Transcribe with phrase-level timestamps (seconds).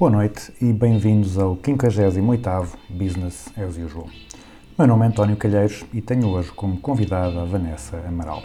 [0.00, 4.08] Boa noite e bem-vindos ao 58º Business as Usual.
[4.78, 8.42] Meu nome é António Calheiros e tenho hoje como convidada a Vanessa Amaral.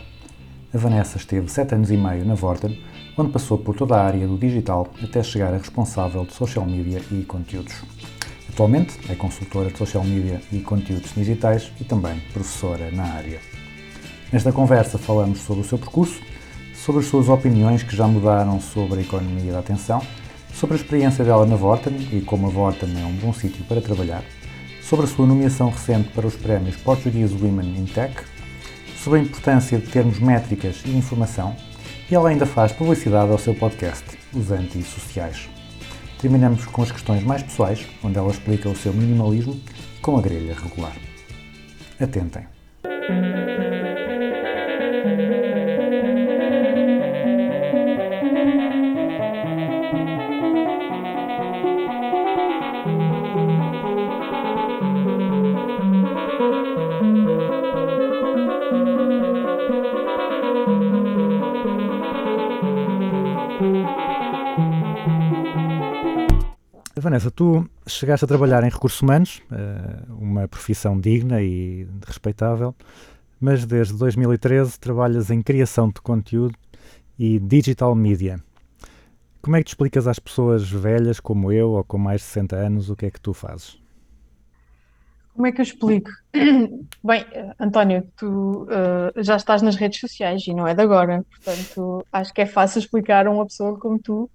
[0.73, 2.77] A Vanessa esteve 7 anos e meio na Vorten,
[3.17, 7.01] onde passou por toda a área do digital até chegar a responsável de social media
[7.09, 7.85] e conteúdos.
[8.49, 13.39] Atualmente é consultora de social media e conteúdos digitais e também professora na área.
[14.29, 16.19] Nesta conversa falamos sobre o seu percurso,
[16.73, 20.01] sobre as suas opiniões que já mudaram sobre a economia da atenção,
[20.55, 23.81] sobre a experiência dela na Vorten e como a Vorten é um bom sítio para
[23.81, 24.23] trabalhar,
[24.81, 28.15] sobre a sua nomeação recente para os prémios Portuguese Women in Tech,
[28.97, 31.55] sobre a importância de termos métricas e informação
[32.09, 35.49] e ela ainda faz publicidade ao seu podcast, Os Antissociais.
[36.19, 39.59] Terminamos com as questões mais pessoais, onde ela explica o seu minimalismo
[40.01, 40.95] com a grelha regular.
[41.99, 42.45] Atentem.
[67.05, 72.73] Vanessa, tu chegaste a trabalhar em recursos humanos, eh, uma profissão digna e respeitável,
[73.39, 76.57] mas desde 2013 trabalhas em criação de conteúdo
[77.19, 78.39] e digital media.
[79.39, 82.55] Como é que te explicas às pessoas velhas como eu ou com mais de 60
[82.55, 83.79] anos o que é que tu fazes?
[85.35, 86.09] Como é que eu explico?
[87.03, 87.23] Bem,
[87.59, 92.33] António, tu eh, já estás nas redes sociais e não é de agora, portanto, acho
[92.33, 94.27] que é fácil explicar a uma pessoa como tu.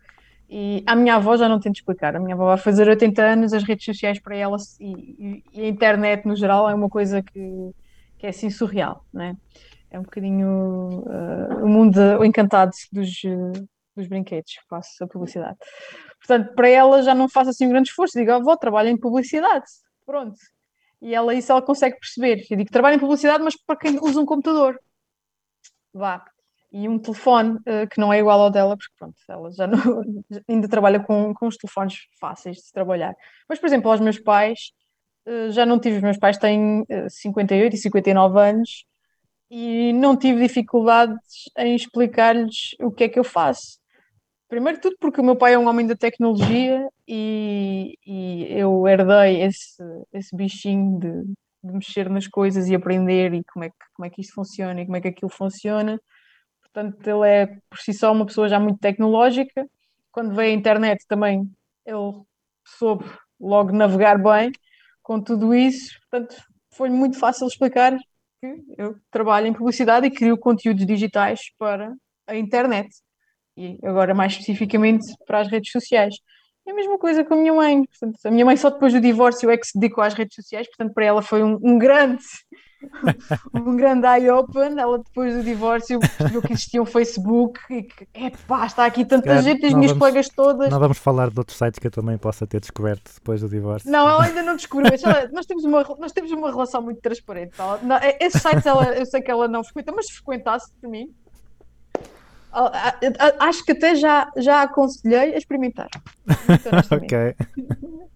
[0.53, 2.17] E a minha avó já não de explicar.
[2.17, 5.69] A minha avó vai fazer 80 anos, as redes sociais para ela e, e- a
[5.69, 7.71] internet no geral é uma coisa que,
[8.19, 9.35] que é assim surreal, não é?
[9.93, 13.63] Um bocadinho eh, o mundo encantado dos, eh,
[13.97, 15.57] dos brinquedos, faço a publicidade.
[16.19, 18.19] Portanto, para ela já não faço assim um grande esforço.
[18.19, 19.65] Digo, avó, trabalho em publicidade.
[20.07, 20.37] Pronto.
[21.03, 22.45] E ela, isso ela consegue perceber.
[22.51, 24.79] Eu digo, trabalho em publicidade, mas para quem usa um computador.
[25.93, 26.25] Vá.
[26.73, 29.77] E um telefone eh, que não é igual ao dela, porque pronto, ela já não,
[30.49, 33.15] ainda trabalha com, com os telefones fáceis de trabalhar.
[33.49, 34.73] Mas, por exemplo, aos meus pais,
[35.27, 38.85] eh, já não tive, os meus pais têm eh, 58 e 59 anos
[39.51, 43.79] e não tive dificuldades em explicar-lhes o que é que eu faço.
[44.49, 49.43] Primeiro tudo porque o meu pai é um homem da tecnologia e, e eu herdei
[49.43, 49.83] esse,
[50.13, 51.23] esse bichinho de,
[51.65, 54.81] de mexer nas coisas e aprender e como é, que, como é que isto funciona
[54.81, 56.01] e como é que aquilo funciona.
[56.73, 59.69] Portanto, ele é por si só uma pessoa já muito tecnológica.
[60.13, 61.51] Quando veio a internet também
[61.85, 62.23] ele
[62.65, 63.05] soube
[63.41, 64.53] logo navegar bem
[65.03, 65.93] com tudo isso.
[66.11, 66.37] Portanto,
[66.73, 67.97] foi muito fácil explicar
[68.41, 71.95] que eu trabalho em publicidade e crio conteúdos digitais para
[72.27, 72.89] a internet
[73.57, 76.15] e agora mais especificamente para as redes sociais.
[76.67, 77.85] É a mesma coisa com a minha mãe.
[77.85, 80.67] Portanto, a minha mãe só depois do divórcio é que se dedicou às redes sociais,
[80.69, 82.23] portanto, para ela foi um, um grande,
[83.55, 84.79] um grande eye-open.
[84.79, 89.27] Ela depois do divórcio percebeu que existia um Facebook e que, epá, está aqui tanta
[89.27, 90.71] calhar gente, as minhas vamos- colegas todas.
[90.71, 93.91] Não vamos falar de outros sites que eu também possa ter descoberto depois do divórcio.
[93.91, 94.91] Não, ela ainda não descobriu.
[95.33, 97.53] nós, temos uma, nós temos uma relação muito transparente.
[97.59, 100.73] Ela, não, é- esses sites ela, eu sei que ela não frequenta, mas se frequentasse
[100.81, 101.09] por mim,
[103.39, 105.89] acho que até já, já aconselhei a experimentar.
[106.91, 107.35] Ok.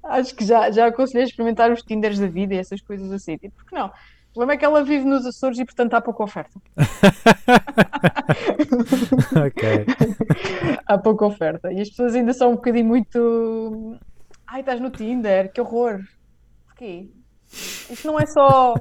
[0.02, 3.38] Acho que já, já aconselhei a experimentar os Tinders da vida e essas coisas assim.
[3.38, 3.90] Tipo, porque não?
[4.34, 6.60] O problema é que ela vive nos Açores e, portanto, há pouca oferta.
[9.46, 9.86] ok.
[10.86, 11.72] há pouca oferta.
[11.72, 13.96] E as pessoas ainda são um bocadinho muito.
[14.44, 16.00] Ai, estás no Tinder, que horror.
[16.66, 17.08] Porquê?
[17.88, 18.74] Isto não é só.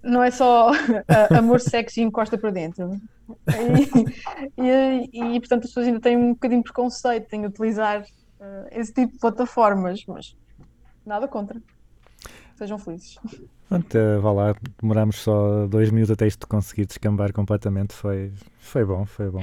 [0.00, 0.70] Não é só
[1.36, 2.92] amor, sexo e encosta para dentro.
[4.56, 8.04] E, e- e, portanto as pessoas ainda têm um bocadinho de preconceito em utilizar
[8.40, 10.36] ah, esse tipo de plataformas, mas
[11.04, 11.60] nada contra.
[12.56, 13.18] Sejam felizes.
[13.68, 17.92] Pronto, eh, vá lá, demorámos só dois minutos até isto conseguir descambar completamente.
[17.94, 19.40] Foi, foi bom, foi bom.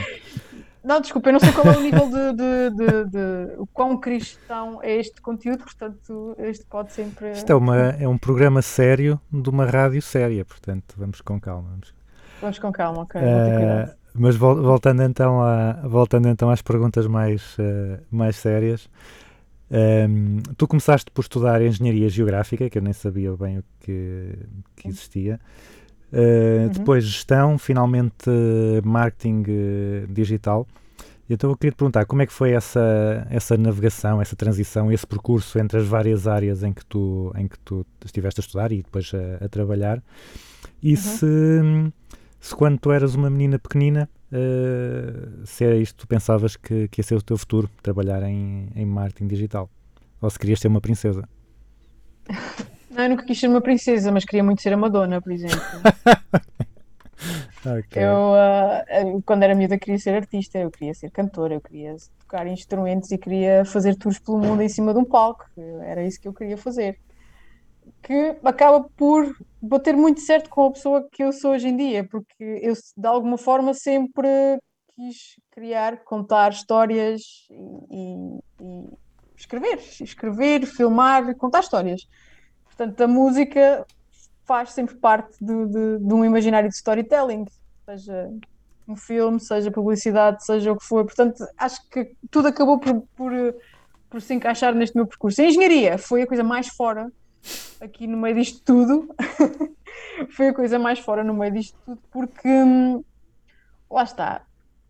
[0.84, 3.98] Não, desculpa, eu não sei qual é o nível de, de, de, de- o quão
[4.00, 7.32] cristão é este conteúdo, portanto, este pode sempre.
[7.34, 11.70] Isto é, uma, é um programa sério de uma rádio séria, portanto, vamos com calma.
[11.70, 11.94] Vamos.
[12.42, 13.22] Vamos com calma, ok?
[13.24, 18.90] Eh, Mas vol- voltando então, a, voltando então às perguntas mais, eh, mais sérias,
[19.72, 24.34] ehm, tu começaste por estudar Engenharia Geográfica, que eu nem sabia bem o que,
[24.76, 25.40] que existia.
[26.14, 28.30] Eh, Depois Gestão, finalmente
[28.84, 30.68] Marketing eh, Digital.
[31.30, 35.08] Então eu queria te perguntar, como é que foi essa, essa navegação, essa transição, esse
[35.08, 38.78] percurso entre as várias áreas em que tu, em que tu estiveste a estudar e
[38.84, 40.04] depois a, a trabalhar?
[40.84, 41.26] E se,
[42.42, 47.00] se quando tu eras uma menina pequenina, eh, se era isto tu pensavas que, que
[47.00, 49.70] ia ser o teu futuro, trabalhar em, em marketing digital?
[50.20, 51.30] Ou se querias ser uma princesa?
[52.90, 55.62] Não, eu nunca quis ser uma princesa, mas queria muito ser a Madonna, por exemplo.
[57.64, 58.02] Ok.
[58.02, 58.34] Eu,
[58.90, 63.12] eu, quando era miúda, queria ser artista, eu queria ser cantora, eu queria tocar instrumentos
[63.12, 65.46] e queria fazer tours pelo mundo em cima de um palco.
[65.84, 66.98] Era isso que eu queria fazer.
[68.02, 72.04] Que acaba por bater muito certo com a pessoa que eu sou hoje em dia,
[72.04, 74.28] porque eu, de alguma forma, sempre
[74.96, 78.90] quis criar, contar histórias e, e
[79.36, 82.08] escrever, escrever, filmar, contar histórias.
[82.66, 83.86] Portanto, a música
[84.46, 87.46] faz sempre parte de, de, de um imaginário de storytelling,
[87.86, 88.32] seja
[88.88, 91.06] um filme, seja publicidade, seja o que for.
[91.06, 93.32] Portanto, acho que tudo acabou por, por,
[94.10, 95.42] por se encaixar neste meu percurso.
[95.42, 97.12] A engenharia foi a coisa mais fora
[97.80, 99.14] aqui no meio disto tudo.
[100.32, 103.04] foi a coisa mais fora no meio disto tudo, porque hum,
[103.90, 104.42] lá está.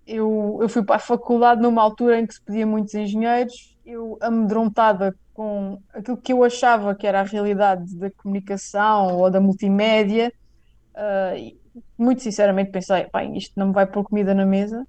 [0.05, 4.17] Eu, eu fui para a faculdade numa altura em que se pedia muitos engenheiros, eu
[4.21, 10.33] amedrontada com aquilo que eu achava que era a realidade da comunicação ou da multimédia,
[11.37, 11.57] e
[11.97, 14.85] muito sinceramente pensei, bem, isto não me vai pôr comida na mesa.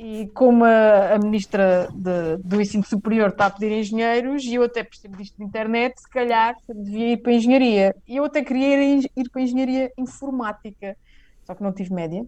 [0.00, 4.62] E como a, a ministra de- do ensino superior está a pedir engenheiros, e eu
[4.64, 7.94] até percebo disto de internet, se calhar devia ir para a engenharia.
[8.06, 10.96] E eu até queria ir, ir para a engenharia informática,
[11.44, 12.24] só que não tive média,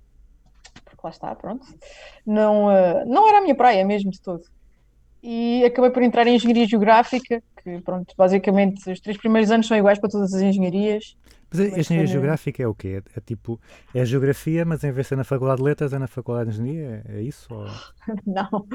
[0.85, 1.67] porque lá está, pronto.
[2.27, 4.43] Não, ah, não era a minha praia mesmo de todo.
[5.23, 9.77] E acabei por entrar em engenharia geográfica, que pronto, basicamente os três primeiros anos são
[9.77, 11.05] iguais para todas as engenharias.
[11.51, 13.03] Mas a Mas engenharia foi- geográfica é o quê?
[13.15, 13.61] É, é tipo,
[13.95, 16.61] é geografia, mas em vez de ser na Faculdade de Letras, é na Faculdade de
[16.61, 17.03] Engenharia?
[17.09, 17.49] É, é isso?
[17.53, 17.67] Ou-
[18.27, 18.67] Não.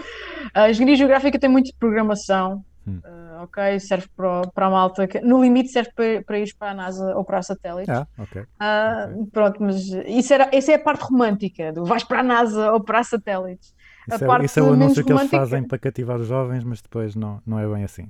[0.53, 2.99] A engenharia geográfica tem muito de programação, Hum.
[3.03, 3.79] ah, ok?
[3.79, 5.07] Serve para, para a malta.
[5.07, 7.89] que- no limite, serve para, para ir para a NASA ou para a satélite.
[7.89, 8.43] Ah, ok.
[8.59, 12.71] Ah, Pronto, mas isso, era, essa é a parte romântica, do vais para a NASA
[12.71, 13.73] ou para a satélite.
[14.07, 16.63] A Isso é, parte isso é o anúncio que eles fazem para cativar os jovens,
[16.63, 18.07] mas depois não, não é bem assim.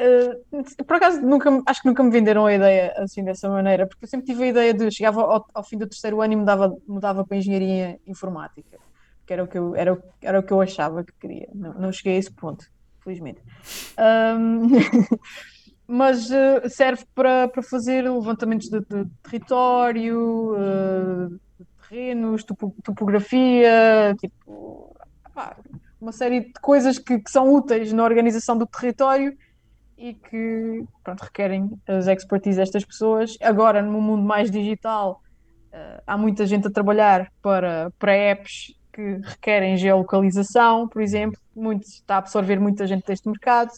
[0.00, 4.04] Uh, por acaso nunca, acho que nunca me venderam a ideia assim dessa maneira, porque
[4.04, 6.76] eu sempre tive a ideia de chegava ao, ao fim do terceiro ano e mudava,
[6.86, 8.78] mudava para engenharia informática,
[9.26, 11.48] que era o que eu, era, era o que eu achava que queria.
[11.54, 12.64] Não, não cheguei a esse ponto,
[13.02, 13.42] felizmente.
[13.98, 14.68] Um,
[15.88, 21.28] mas uh, serve para, para fazer levantamentos de, de território, uh,
[21.58, 24.94] de terrenos, topo- topografia, tipo,
[25.34, 25.56] pá,
[26.00, 29.36] uma série de coisas que, que são úteis na organização do território
[29.98, 33.36] e que pronto, requerem as expertise destas pessoas.
[33.42, 35.20] Agora, no mundo mais digital,
[35.72, 41.82] eh, há muita gente a trabalhar para, para apps que requerem geolocalização, por exemplo, muito,
[41.84, 43.70] está a absorver muita gente deste mercado.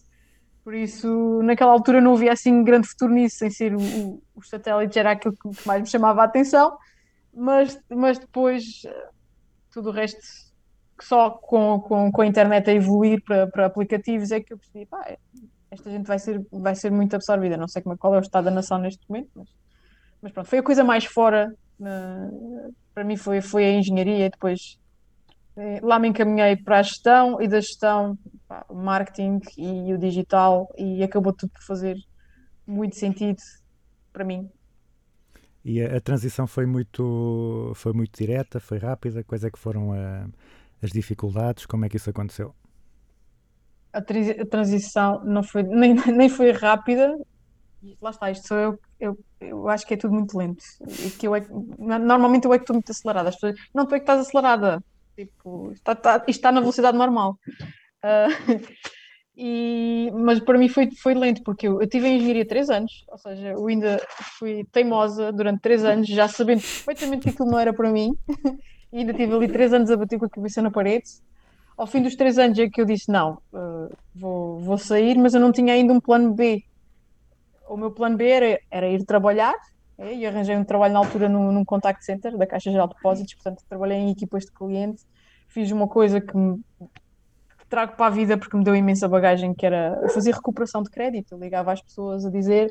[0.62, 4.48] Por isso, naquela altura não havia assim grande futuro nisso, sem ser o, o, os
[4.48, 6.76] satélites, era aquilo que que mais me chamava a atenção,
[7.34, 9.08] mas, mas depois eh,
[9.72, 10.20] tudo o resto,
[11.00, 14.84] só com, com, com a internet a evoluir para, para aplicativos, é que eu percebi,
[14.84, 15.16] pá,
[15.70, 17.56] esta gente vai ser, vai ser muito absorvida.
[17.56, 19.48] Não sei como é, qual é o estado da nação neste momento, mas,
[20.22, 21.48] mas pronto, foi a coisa mais fora.
[22.94, 24.78] para mim foi, foi a engenharia, e depois
[25.58, 30.68] eh, lá me encaminhei para a gestão e da gestão, pá, marketing e o digital,
[30.78, 31.96] e acabou tudo por fazer
[32.66, 33.38] muito sentido
[34.12, 34.50] para mim.
[35.64, 39.22] E a, a transição foi muito, foi muito direta, foi rápida?
[39.24, 40.28] Quais é que foram a-
[40.82, 41.66] as dificuldades?
[41.66, 42.54] Como é que isso aconteceu?
[43.92, 47.16] A, transição não foi, nem, nem foi rápida.
[48.00, 50.62] Lá está, isto sou eu, eu, eu acho que é tudo muito lento.
[51.06, 51.46] E que eu é,
[51.78, 53.30] normalmente eu é que estou muito acelerada.
[53.74, 54.82] Não, tu é que estás acelerada.
[55.16, 57.38] Tipo, está, está, isto está na velocidade normal.
[58.02, 58.28] Ah,
[59.36, 63.04] e, mas para mim foi, foi lento, porque eu, eu tive em engenharia três anos,
[63.08, 64.00] ou seja, eu ainda
[64.38, 68.14] fui teimosa durante três anos, já sabendo perfeitamente que aquilo não era para mim,
[68.92, 71.08] e ainda tive ali três anos a bater com a cabeça na parede.
[71.80, 75.32] Ao fim dos três anos é que eu disse: não, uh, vou, vou sair, mas
[75.32, 76.62] eu não tinha ainda um plano B.
[77.66, 79.54] O meu plano B era, era ir trabalhar,
[79.96, 82.96] é, e arranjei um trabalho na altura num, num contact center da Caixa Geral de
[82.96, 85.06] Depósitos, portanto, trabalhei em equipas de cliente,
[85.48, 86.62] fiz uma coisa que, me,
[87.66, 91.32] trago para a vida porque me deu imensa bagagem, que era fazer recuperação de crédito.
[91.32, 92.70] Eu ligava às pessoas a dizer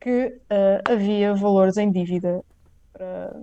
[0.00, 2.44] que uh, havia valores em dívida
[2.92, 3.36] para,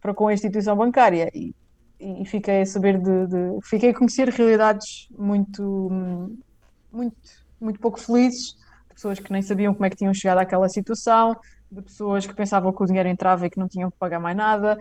[0.00, 1.28] para com a instituição bancária.
[1.34, 1.52] E
[1.98, 5.90] e fiquei a saber de, de- fiquei a conhecer realidades muito,
[6.92, 7.16] muito,
[7.60, 8.54] muito pouco felizes,
[8.88, 11.36] de pessoas que nem sabiam como é que tinham chegado àquela situação,
[11.70, 14.36] de pessoas que pensavam que o dinheiro entrava e que não tinham que pagar mais
[14.36, 14.78] nada,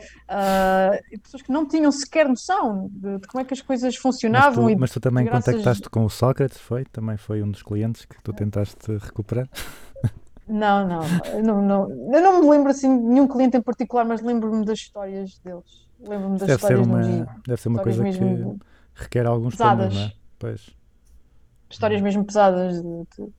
[1.12, 4.02] e pessoas que não tinham sequer noção de, de como é que as coisas Mas
[4.02, 6.86] funcionavam tu, e mas tu também graças- contactaste com o Sócrates, foi?
[6.86, 9.50] Também foi um dos clientes que tu tentaste recuperar?
[10.48, 11.02] Não, não,
[11.44, 14.78] não, não, eu não me lembro assim de nenhum cliente em particular, mas lembro-me das
[14.78, 15.85] histórias deles.
[16.08, 17.30] Lembro-me das Deve ser uma, Giro.
[17.48, 18.60] deve ser uma coisa que mesmo
[18.94, 19.94] requer alguns pesadas.
[19.94, 20.14] planos, não é?
[20.40, 20.70] Pois.
[21.70, 23.34] Histórias mesmo pesadas de, de-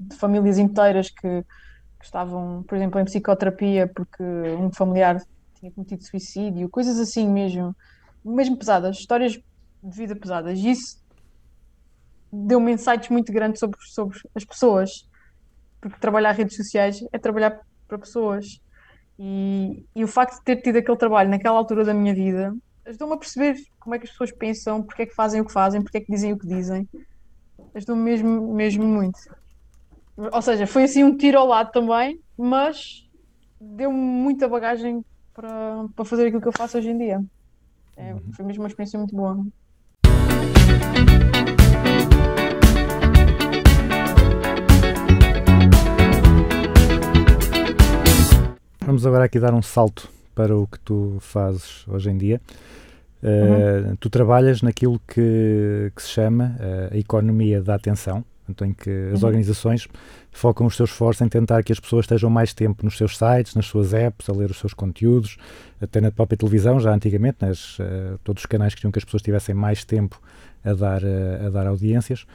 [0.00, 5.20] de famílias inteiras que, que estavam, por exemplo, em psicoterapia porque um familiar
[5.58, 7.74] tinha cometido suicídio, coisas assim mesmo,
[8.24, 10.58] mesmo pesadas, histórias de vida pesadas.
[10.58, 10.96] E isso
[12.32, 14.90] deu-me insights muito grandes sobre, sobre as pessoas,
[15.80, 18.44] porque trabalhar redes sociais é trabalhar para pessoas.
[19.24, 22.52] E, e o facto de ter tido aquele trabalho naquela altura da minha vida
[22.84, 25.52] ajudou-me a perceber como é que as pessoas pensam, porque é que fazem o que
[25.52, 26.88] fazem, porque é que dizem o que dizem.
[27.72, 29.16] Ajudou-me mesmo, mesmo muito.
[30.16, 33.08] Ou seja, foi assim um tiro ao lado também, mas
[33.60, 37.24] deu-me muita bagagem para, para fazer aquilo que eu faço hoje em dia.
[37.96, 39.38] É, foi mesmo uma experiência muito boa.
[48.84, 52.40] Vamos agora aqui dar um salto para o que tu fazes hoje em dia.
[53.22, 58.74] Uh, Tu trabalhas naquilo que, que se chama uh, a economia da atenção, portanto, em
[58.74, 59.28] que as Uhum.
[59.28, 59.86] organizações
[60.32, 63.54] focam os seus esforços em tentar que as pessoas estejam mais tempo nos seus sites,
[63.54, 65.36] nas suas apps, a ler os seus conteúdos,
[65.80, 69.22] até na própria televisão, já antigamente, nas, uh, todos os canais queriam que as pessoas
[69.22, 70.20] tivessem mais tempo
[70.64, 71.02] a dar,
[71.46, 72.26] a dar audiências.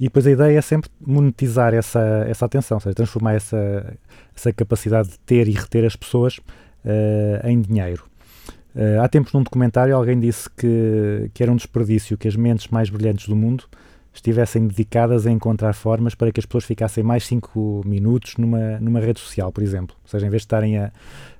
[0.00, 3.94] E depois a ideia é sempre monetizar essa, essa atenção, ou seja, transformar essa,
[4.34, 8.02] essa capacidade de ter e reter as pessoas uh, em dinheiro.
[8.74, 12.68] Uh, há tempos num documentário alguém disse que, que era um desperdício que as mentes
[12.68, 13.64] mais brilhantes do mundo
[14.14, 19.00] estivessem dedicadas a encontrar formas para que as pessoas ficassem mais 5 minutos numa, numa
[19.00, 19.94] rede social, por exemplo.
[20.02, 20.90] Ou seja, em vez de estarem a,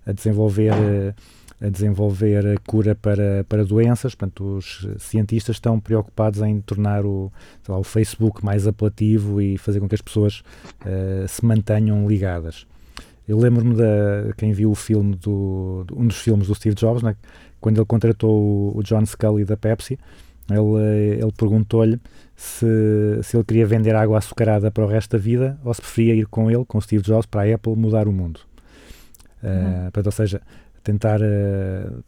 [0.04, 1.14] a desenvolver, uh,
[1.60, 7.30] a desenvolver a cura para, para doenças, portanto, os cientistas estão preocupados em tornar o,
[7.68, 10.42] lá, o Facebook mais apelativo e fazer com que as pessoas
[10.80, 12.66] uh, se mantenham ligadas.
[13.28, 17.14] Eu lembro-me de quem viu o filme do, um dos filmes do Steve Jobs, né,
[17.60, 19.98] quando ele contratou o, John Scully da Pepsi,
[20.50, 22.00] ele, ele perguntou-lhe
[22.34, 22.66] se,
[23.22, 26.26] se ele queria vender água açucarada para o resto da vida ou se preferia ir
[26.26, 28.40] com ele, com o Steve Jobs, para a Apple mudar o mundo.
[29.42, 30.40] Uh, portanto, ou seja,
[30.82, 32.02] tentar, uh,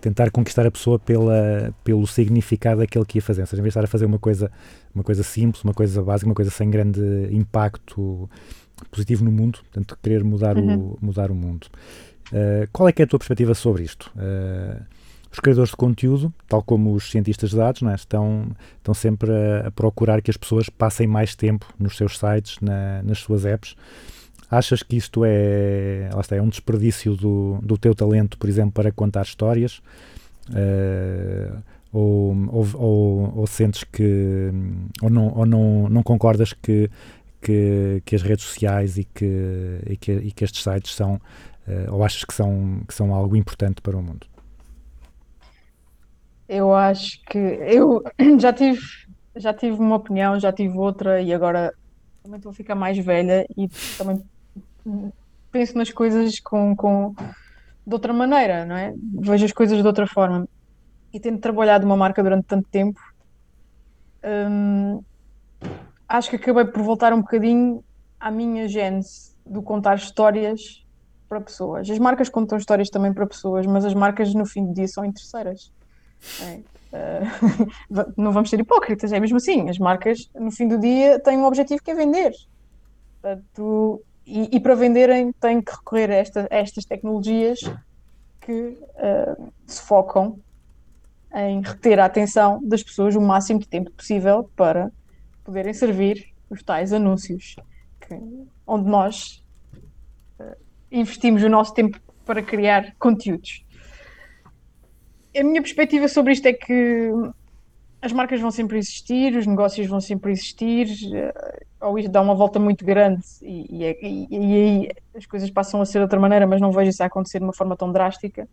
[0.00, 3.42] tentar conquistar a pessoa pela, pelo significado daquilo que ia fazer.
[3.42, 4.50] Ou seja, em vez de estar a fazer uma coisa,
[4.94, 8.28] uma coisa simples, uma coisa básica, uma coisa sem grande impacto
[8.90, 10.78] positivo no mundo, portanto, querer mudar, Uhum.
[10.78, 11.66] o, mudar o mundo.
[12.32, 14.10] Uh, qual é que é a tua perspectiva sobre isto?
[14.16, 14.82] Uh,
[15.30, 19.68] os criadores de conteúdo, tal como os cientistas de dados, né, estão, estão sempre a,
[19.68, 23.74] a, procurar que as pessoas passem mais tempo nos seus sites, na, nas suas apps.
[24.52, 28.92] Achas que isto é, está, é um desperdício do, do teu talento, por exemplo, para
[28.92, 29.80] contar histórias?
[30.50, 31.56] Uh,
[31.90, 34.50] ou, ou, ou, ou, sentes que
[35.00, 36.90] ou não, ou não, não concordas que,
[37.40, 41.90] que, que as redes sociais e que, e que, e que estes sites são uh,
[41.90, 44.26] ou achas que são, que são algo importante para o mundo?
[46.46, 48.02] Eu acho que eu
[48.38, 48.82] já tive,
[49.34, 51.72] já tive uma opinião, já tive outra e agora
[52.22, 53.66] também estou a ficar mais velha e
[53.96, 54.22] também
[55.50, 57.14] penso nas coisas com, com
[57.86, 58.94] de outra maneira, não é?
[59.20, 60.48] Vejo as coisas de outra forma.
[61.12, 63.00] E tendo trabalhado uma marca durante tanto tempo,
[64.24, 65.02] hum,
[66.08, 67.84] acho que acabei por voltar um bocadinho
[68.18, 70.84] à minha gênese do contar histórias
[71.28, 71.90] para pessoas.
[71.90, 75.04] As marcas contam histórias também para pessoas, mas as marcas no fim do dia são
[75.04, 75.70] interesseiras.
[76.42, 76.60] É.
[76.92, 79.66] Uh, não vamos ser hipócritas, é mesmo assim.
[79.70, 82.32] As marcas no fim do dia têm um objetivo que é vender.
[83.18, 87.58] Portanto, e, e, para venderem têm que recorrer a, esta, a estas tecnologias
[88.40, 90.38] que uh, se focam
[91.34, 94.92] em reter a atenção das pessoas o máximo de tempo possível para
[95.44, 97.56] poderem servir os tais anúncios,
[98.00, 98.18] que,
[98.66, 99.42] onde nós
[100.38, 100.56] uh,
[100.90, 103.64] investimos o nosso tempo para criar conteúdos.
[105.36, 107.10] A minha perspectiva sobre isto é que
[108.02, 110.88] as marcas vão sempre existir, os negócios vão sempre existir,
[111.80, 115.86] ou isto dá uma volta muito grande e, e, e, aí as coisas passam a
[115.86, 118.48] ser de outra maneira, mas não vejo isso a acontecer de uma forma tão drástica.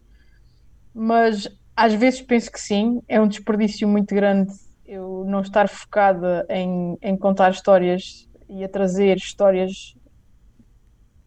[0.94, 4.54] Mas às vezes penso que sim, é um desperdício muito grande
[4.86, 9.96] eu não estar focada em, em contar histórias e a trazer histórias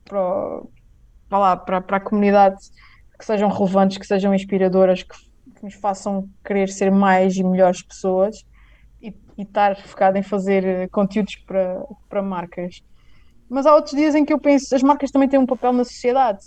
[0.05, 0.63] para,
[1.29, 2.59] para, lá, para, para a comunidade
[3.19, 5.15] que sejam relevantes, que sejam inspiradoras, que,
[5.63, 8.37] que nos façam querer ser mais e melhores pessoas
[9.03, 12.77] e, e estar focado em fazer eh, conteúdos para, para marcas.
[13.49, 15.85] Mas há outros dias em que eu penso, as marcas também têm um papel na
[15.85, 16.41] sociedade,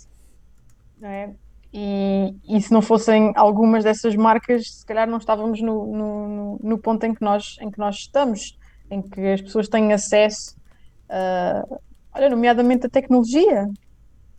[0.98, 1.34] não é?
[1.72, 6.78] E, e se não fossem algumas dessas marcas, se calhar não estávamos no, no, no-
[6.78, 8.56] ponto em que nós, em que nós estamos,
[8.90, 10.54] em que as pessoas têm acesso,
[11.10, 11.62] a,
[12.16, 13.66] olha, nomeadamente a tecnologia.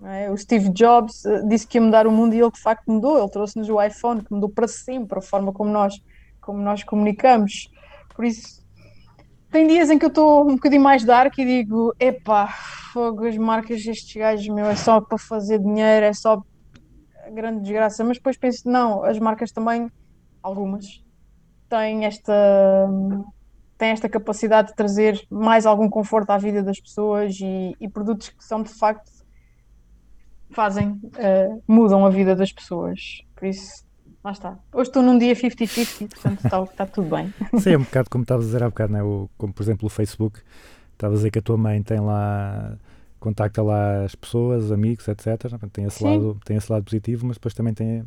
[0.05, 0.29] É?
[0.29, 3.17] O Steve Jobs eh, disse que ia mudar o mundo e ele de facto mudou.
[3.17, 5.99] Ele trouxe-nos o iPhone, que mudou para sempre a forma como nós,
[6.39, 7.71] como nós comunicamos.
[8.15, 8.63] Por isso,
[9.51, 12.47] tem dias em que eu estou um bocadinho mais dark e digo: epá,
[12.93, 16.43] fogo, as marcas destes gajos, meu, é só para fazer dinheiro, é só
[17.31, 18.03] grande desgraça.
[18.03, 19.91] Mas depois penso: não, as marcas também,
[20.43, 21.03] algumas,
[21.67, 22.87] têm esta,
[23.77, 28.29] têm esta capacidade de trazer mais algum conforto à vida das pessoas e, e produtos
[28.29, 29.16] que são de facto
[30.51, 33.21] fazem, eh, mudam a vida das pessoas.
[33.35, 33.83] Por isso,
[34.23, 34.57] lá está.
[34.73, 37.33] Hoje estou num dia 50-50, portanto está, está tudo bem.
[37.59, 39.03] Sim, é um bocado como estavas a dizer há bocado, não é?
[39.03, 40.39] O- como por exemplo o Facebook,
[40.93, 42.75] estavas a dizer que a tua mãe tem lá,
[43.19, 45.27] contacta lá as pessoas, amigos, etc.
[45.71, 46.05] Tem esse, Sim.
[46.05, 48.03] lado, tem esse lado positivo, mas depois também tem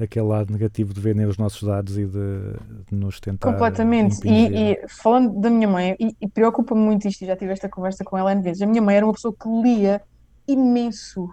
[0.00, 2.52] aquele lado negativo de verem os nossos dados e de,
[2.88, 4.26] de nos tentar Completamente.
[4.26, 7.68] E, e falando da minha mãe, e, e preocupa-me muito isto, e já tive esta
[7.68, 8.62] conversa com ela N vezes.
[8.62, 10.02] A minha mãe era uma pessoa que lia
[10.48, 11.28] imenso.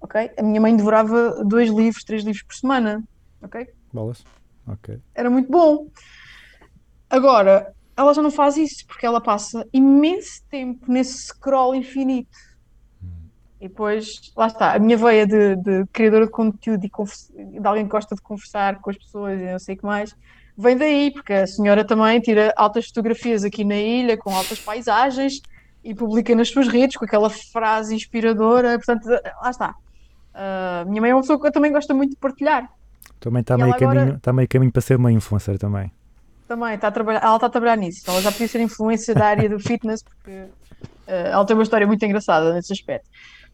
[0.00, 0.30] Ok?
[0.36, 3.02] A minha mãe devorava dois livros, três livros por semana.
[3.42, 3.66] Ok?
[3.92, 4.24] Bolas?
[4.66, 4.98] Ok.
[5.14, 5.88] Era muito bom.
[7.08, 12.36] Agora, ela já não faz isso porque ela passa imenso tempo nesse scroll infinito.
[13.58, 17.66] E depois, lá está, a minha veia de, de criadora de conteúdo e convers- de
[17.66, 20.14] alguém que gosta de conversar com as pessoas e não sei o que mais,
[20.58, 25.40] vem daí, porque a senhora também tira altas fotografias aqui na ilha, com altas paisagens,
[25.82, 28.76] e publica nas suas redes com aquela frase inspiradora.
[28.76, 29.06] Portanto,
[29.40, 29.74] lá está.
[30.38, 32.68] A minha mãe é uma pessoa que também gosta muito de partilhar.
[33.18, 35.90] Também está meio, agora- caminho, está meio caminho para ser uma influencer também.
[36.46, 38.02] Também está a trabalhar, ela está a trabalhar nisso.
[38.08, 40.30] Ela já podia ser influência da área do fitness, porque
[41.06, 43.08] eh, ela tem uma história muito engraçada nesse aspecto.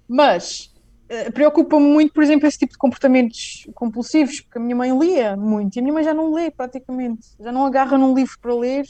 [0.09, 0.71] Mas
[1.09, 5.37] eh, preocupa-me muito, por exemplo, esse tipo de comportamentos compulsivos, porque a minha mãe lia
[5.37, 8.55] muito e a minha mãe já não lê praticamente, já não agarra num livro para
[8.55, 8.85] ler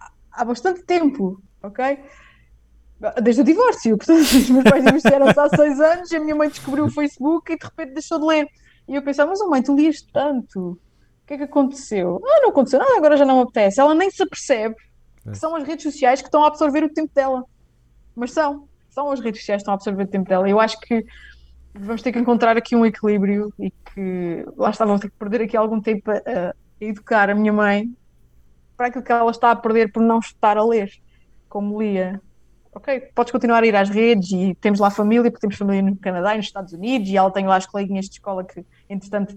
[0.00, 1.98] há- há bastante tempo, ok?
[3.22, 6.48] Desde o divórcio, portanto, os meus pais divorciaram-se há seis anos e a minha mãe
[6.48, 8.48] descobriu o Facebook e de repente deixou de ler.
[8.88, 12.20] E eu pensava, mas oh mãe, tu lias tanto, o que é que aconteceu?
[12.24, 13.80] Ah, não aconteceu nada, agora já não apetece.
[13.80, 14.76] Ela nem se apercebe
[15.30, 17.44] que são as redes sociais que estão a absorver o tempo dela.
[18.14, 20.48] Mas são, são as redes sociais que estão a absorver o tempo dela.
[20.48, 21.04] Eu acho que
[21.74, 25.42] vamos ter que encontrar aqui um equilíbrio e que lá está, vamos ter que perder
[25.42, 27.90] aqui algum tempo a, a educar a minha mãe
[28.76, 30.90] para aquilo que ela está a perder por não estar a ler,
[31.48, 32.20] como lia.
[32.74, 35.96] Ok, podes continuar a ir às redes e temos lá família, porque temos família no
[35.96, 39.36] Canadá e nos Estados Unidos e ela tem lá as coleguinhas de escola que, entretanto,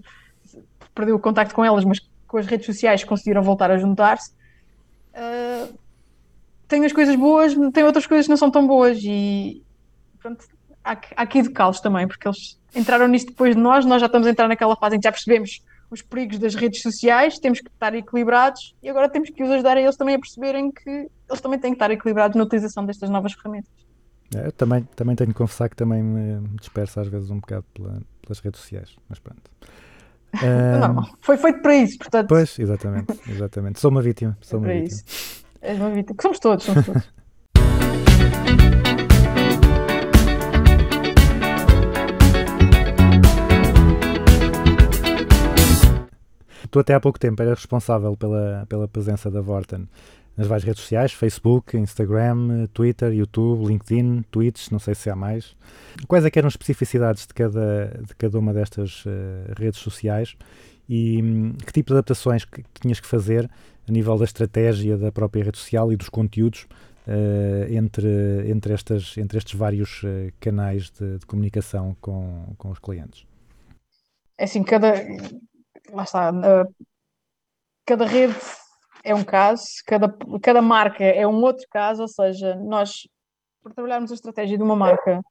[0.92, 4.32] perdeu o contacto com elas, mas com as redes sociais conseguiram voltar a juntar-se.
[5.14, 5.68] Ah,
[6.66, 9.62] tem as coisas boas, tem outras coisas que não são tão boas e
[10.18, 10.44] pronto,
[10.84, 14.26] há, há que educá-los também, porque eles entraram nisto depois de nós, nós já estamos
[14.26, 17.68] a entrar naquela fase em que já percebemos os perigos das redes sociais, temos que
[17.68, 21.40] estar equilibrados e agora temos que os ajudar a eles também a perceberem que eles
[21.40, 23.70] também têm que estar equilibrados na utilização destas novas ferramentas.
[24.34, 27.64] É, Eu também, também tenho que confessar que também me disperso às vezes um bocado
[27.74, 29.42] pela- pelas redes sociais, mas pronto.
[30.42, 31.08] É Ah, normal.
[31.22, 33.80] Foi feito para isso, portanto, Pois, exatamente, exatamente.
[33.80, 34.36] Sou uma vítima.
[34.40, 35.00] é Sou uma para vítima.
[35.06, 35.44] isso.
[35.62, 36.16] És uma vítima.
[36.20, 37.08] Somos todos, somos todos.
[46.70, 49.88] Tu até há pouco tempo eras responsável pela, pela presença da Vorten
[50.38, 55.56] nas várias redes sociais, Facebook, Instagram, Twitter, YouTube, LinkedIn, Tweets, não sei se há mais.
[56.06, 60.36] Quais é que eram as especificidades de cada, de cada uma destas eh, redes sociais
[60.88, 63.50] e hum, que tipo de adaptações que tinhas que fazer
[63.88, 66.68] a nível da estratégia da própria rede social e dos conteúdos
[67.08, 72.78] eh, entre, entre, estas, entre estes vários eh, canais de, de comunicação com, com os
[72.78, 73.26] clientes?
[74.38, 74.92] É assim, cada.
[75.90, 76.30] Lá está.
[76.30, 76.86] uh,
[77.84, 78.36] cada rede
[79.04, 83.08] é um caso, cada, cada marca é um outro caso, ou seja, nós,
[83.62, 85.22] por trabalharmos a estratégia de uma marca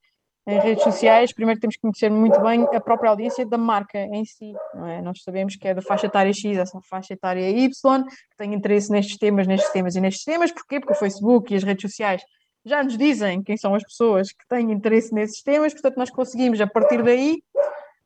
[0.47, 4.23] em redes sociais, primeiro temos que conhecer muito bem a própria audiência da marca em
[4.23, 4.53] si,
[4.87, 5.01] é?
[5.01, 8.89] Nós sabemos que é da faixa etária X, essa faixa etária Y, que tem interesse
[8.89, 10.79] nestes temas, nestes temas e nestes temas, porquê?
[10.79, 12.21] Porque o Facebook e as redes sociais
[12.65, 16.61] já nos dizem quem são as pessoas que têm interesse nesses temas, portanto nós conseguimos,
[16.61, 17.41] a partir daí,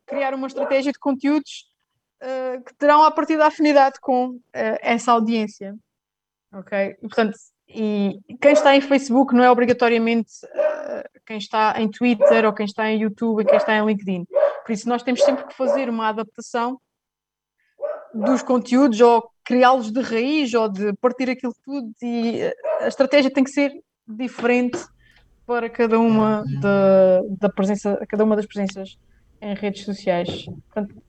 [0.07, 1.70] criar uma estratégia de conteúdos
[2.21, 5.75] eh, que terão a partir da afinidade com eh, essa audiência.
[6.53, 6.95] Ok?
[7.01, 7.35] Portanto,
[7.67, 12.67] e quem está em Facebook não é obrigatoriamente eh, quem está em Twitter ou quem
[12.67, 14.27] está em YouTube e quem está em LinkedIn.
[14.63, 16.79] Por isso, nós temos sempre que fazer uma adaptação
[18.13, 23.43] dos conteúdos ou criá-los de raiz ou de partir aquilo tudo e a estratégia tem
[23.43, 23.73] que ser
[24.07, 24.77] diferente
[25.47, 28.95] para cada uma da, da presença, cada uma das presenças
[29.41, 30.45] em redes sociais.
[30.45, 31.01] Portanto,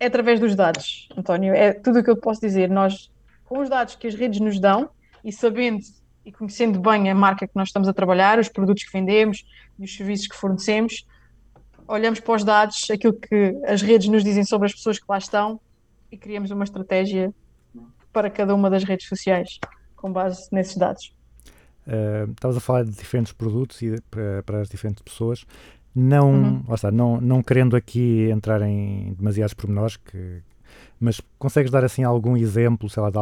[0.00, 2.70] é através dos dados, António, é tudo o que eu posso dizer.
[2.70, 3.10] Nós,
[3.44, 4.88] com os dados que as redes nos dão
[5.22, 5.80] e sabendo
[6.24, 9.44] e conhecendo bem a marca que nós estamos a trabalhar, os produtos que vendemos
[9.78, 11.06] e os serviços que fornecemos,
[11.86, 15.18] olhamos para os dados, aquilo que as redes nos dizem sobre as pessoas que lá
[15.18, 15.60] estão
[16.10, 17.32] e criamos uma estratégia
[18.12, 19.58] para cada uma das redes sociais
[19.96, 21.12] com base nesses dados.
[21.86, 25.44] Uh, estavas a falar de diferentes produtos e para, para as diferentes pessoas,
[25.94, 26.74] não, Uhum.
[26.74, 30.42] está, não, não querendo aqui entrar em demasiados pormenores, que,
[31.00, 33.18] mas consegues dar assim algum exemplo, sei lá, de,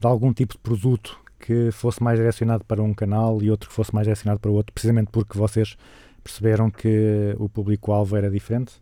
[0.00, 3.74] de algum tipo de produto que fosse mais direcionado para um canal e outro que
[3.74, 5.76] fosse mais direcionado para o outro, precisamente porque vocês
[6.24, 8.74] perceberam que o público-alvo era diferente?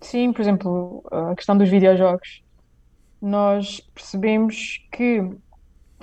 [0.00, 2.42] Sim, por exemplo, a questão dos videojogos.
[3.20, 5.22] Nós percebemos que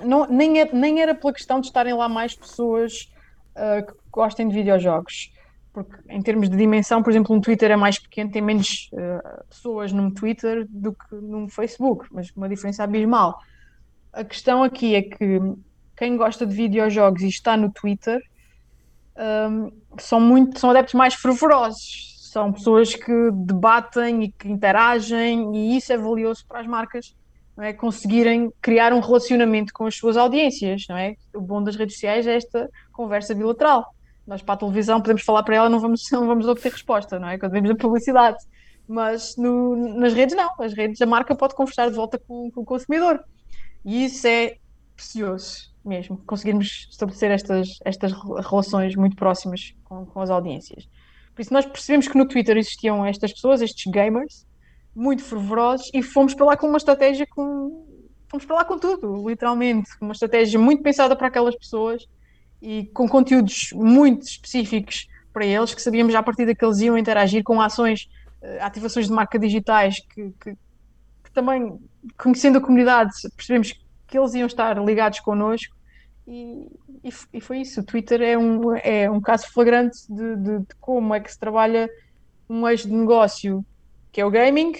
[0.03, 3.11] não, nem, é- nem era pela questão de estarem lá mais pessoas
[3.55, 5.31] ah, que gostem de videojogos.
[5.71, 9.43] Porque em termos de dimensão, por exemplo, um Twitter é mais pequeno, tem menos ah,
[9.49, 13.39] pessoas num Twitter do que num Facebook, mas uma diferença abismal.
[14.11, 15.39] A questão aqui é que
[15.95, 18.21] quem gosta de videojogos e está no Twitter
[19.17, 22.09] hum, são muito, são adeptos mais fervorosos.
[22.31, 27.15] São pessoas que debatem e que interagem, e isso é valioso para as marcas,
[27.57, 27.73] não é?
[27.73, 31.15] Conseguirem criar um relacionamento com as suas audiências, não é?
[31.33, 33.93] O bom das redes sociais é esta conversa bilateral.
[34.29, 37.27] Nós para a televisão podemos falar para ela, não vamos, não vamos obter resposta, não
[37.27, 37.37] é?
[37.39, 38.37] Quando vemos a publicidade.
[38.87, 42.61] Mas no- nas redes não, as redes a marca pode conversar de volta com, com
[42.61, 43.19] o consumidor.
[43.83, 44.57] E isso é
[44.95, 48.11] precioso mesmo, conseguirmos estabelecer estas, estas
[48.47, 50.87] relações muito próximas com, com as audiências.
[51.33, 54.45] Por isso nós percebemos que no Twitter existiam estas pessoas, estes gamers,
[54.93, 57.87] muito fervorosos, e fomos para lá com uma estratégia com...
[58.27, 62.05] Fomos para lá com tudo, literalmente, uma estratégia muito pensada para aquelas pessoas
[62.61, 66.97] e com conteúdos muito específicos para eles, que sabíamos já a partir que eles iam
[66.97, 68.07] interagir com ações,
[68.41, 70.55] eh, ativações de marca digitais que, que-
[71.23, 71.77] que também,
[72.17, 73.73] conhecendo a comunidade, percebemos
[74.07, 75.75] que eles iam estar ligados connosco
[76.27, 76.67] e,
[77.03, 77.81] e, e foi isso.
[77.81, 81.39] O Twitter é um, é um caso flagrante de, de- de como é que se
[81.39, 81.89] trabalha
[82.49, 83.65] um eixo de negócio
[84.11, 84.73] que é o gaming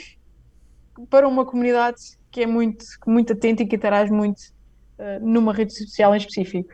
[1.10, 1.98] para uma comunidade
[2.32, 4.42] que é muito, muito atenta e que interage muito
[4.98, 6.70] eh, numa rede social em específico.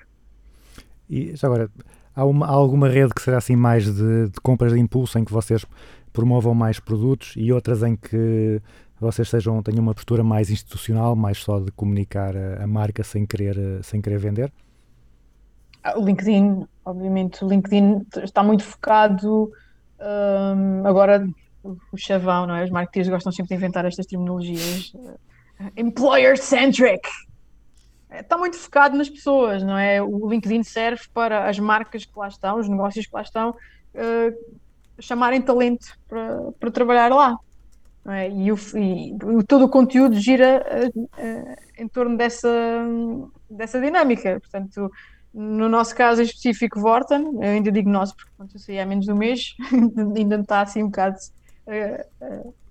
[1.10, 1.70] E agora,
[2.15, 5.26] há, uma- há alguma rede que será assim mais de, de compras de impulso em
[5.26, 5.65] que vocês
[6.13, 8.62] promovam mais produtos e outras em que
[9.00, 13.26] vocês sejam, tenham uma postura mais institucional, mais só de comunicar a, a marca sem
[13.26, 14.52] querer, sem querer vender?
[15.84, 19.52] Ah, O LinkedIn, obviamente, o LinkedIn está muito focado
[20.00, 21.26] hum, agora
[21.91, 22.63] o chavão, não é?
[22.63, 24.91] Os marketeers gostam sempre de inventar estas terminologias.
[25.60, 27.02] eh, Employer-centric.
[28.19, 30.01] Está muito focado nas pessoas, não é?
[30.01, 33.56] O LinkedIn serve para as marcas que lá estão, os negócios que lá estão,
[33.93, 34.34] eh,
[34.99, 37.38] chamarem talento para, para trabalhar lá.
[38.08, 38.30] é?
[38.30, 42.49] E, o, e todo o conteúdo gira eh, eh, em torno dessa,
[43.49, 44.39] dessa dinâmica.
[44.39, 44.91] Portanto,
[45.34, 48.86] no nosso caso em específico, Vorten, eu ainda digo nosso porque pronto, eu saí há
[48.86, 49.54] menos de um mês,
[50.15, 51.17] ainda está assim um bocado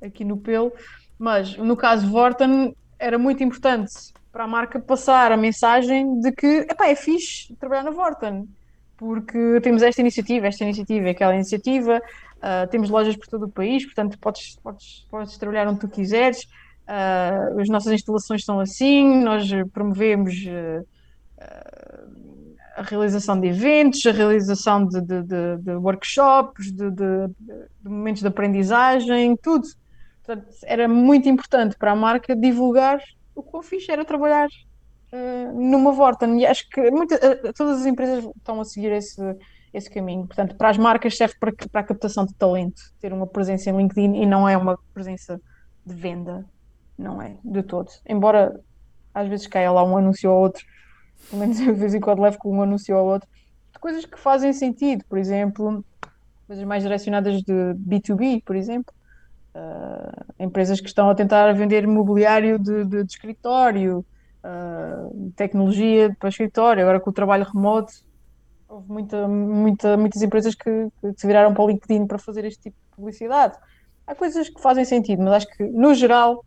[0.01, 0.73] aqui no pelo,
[1.19, 6.47] mas no caso Vorten era muito importante para a marca passar a mensagem de que
[6.73, 8.49] epá, é fixe trabalhar na Vorten,
[8.97, 12.03] porque temos esta iniciativa, esta iniciativa, aquela iniciativa,
[12.43, 16.41] ah, temos lojas por todo o país, portanto podes, podes, podes trabalhar onde tu quiseres,
[16.89, 20.83] ah, as nossas instalações são assim, nós promovemos eh,
[22.77, 26.91] a realização de eventos, a realização de, de- de- de workshops, de
[27.85, 29.67] momentos de aprendizagem, tudo.
[30.25, 32.99] Portanto, era muito importante para a marca divulgar
[33.35, 34.49] o quão fixe era trabalhar
[35.13, 36.39] eh, numa Vorten.
[36.41, 39.21] E acho que muita- eh, todas as empresas estão a seguir esse,
[39.73, 40.27] esse caminho.
[40.27, 43.77] Portanto, para as marcas serve para, para a captação de talento, ter uma presença em
[43.77, 45.41] LinkedIn e não é uma presença
[45.85, 46.45] de venda,
[46.99, 47.91] não é de todo.
[48.09, 48.53] Embora
[49.15, 50.63] às vezes caia lá um anúncio ou outro,
[51.31, 53.29] pelo menos eu de vez em quando levo com um anúncio ou outro,
[53.73, 55.85] de coisas que fazem sentido, por exemplo,
[56.47, 58.95] coisas mais direcionadas de B2B, por exemplo.
[59.55, 64.05] Ah, empresas que estão a tentar vender mobiliário de, de- de escritório,
[64.43, 67.93] ah, tecnologia para escritório, agora com o trabalho remoto,
[68.69, 72.63] houve muita, muita, muitas empresas que, que se viraram para o LinkedIn para fazer este
[72.65, 73.57] tipo de publicidade.
[74.07, 76.45] Há coisas que fazem sentido, mas acho que, no geral,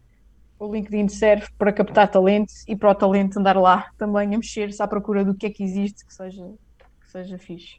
[0.59, 4.83] o LinkedIn serve para captar talento e para o talento andar lá também a mexer-se
[4.83, 6.43] à procura do que é que existe que seja,
[7.05, 7.77] que seja fixe.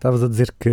[0.00, 0.70] Estavas a dizer que,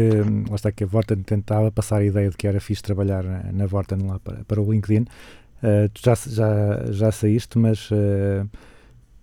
[0.49, 3.51] lá está, que a Vorten tentava passar a ideia de que era fixe trabalhar na,
[3.51, 5.01] na Vorten lá para, para o LinkedIn.
[5.01, 8.45] Uh, tu já, já, já saíste, mas uh,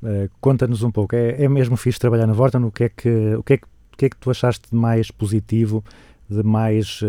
[0.02, 1.16] uh, conta-nos um pouco.
[1.16, 2.62] É, é mesmo fixe trabalhar na Vorten?
[2.64, 4.76] O que é que, o que, é que, o que, é que tu achaste de
[4.76, 5.82] mais positivo,
[6.28, 7.00] de mais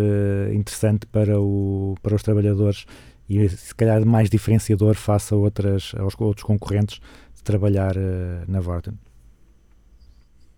[0.54, 2.86] interessante para, o, para os trabalhadores
[3.28, 7.02] e se calhar de mais diferenciador face a outras, aos outros concorrentes
[7.36, 7.94] de trabalhar
[8.48, 8.94] na Vorten?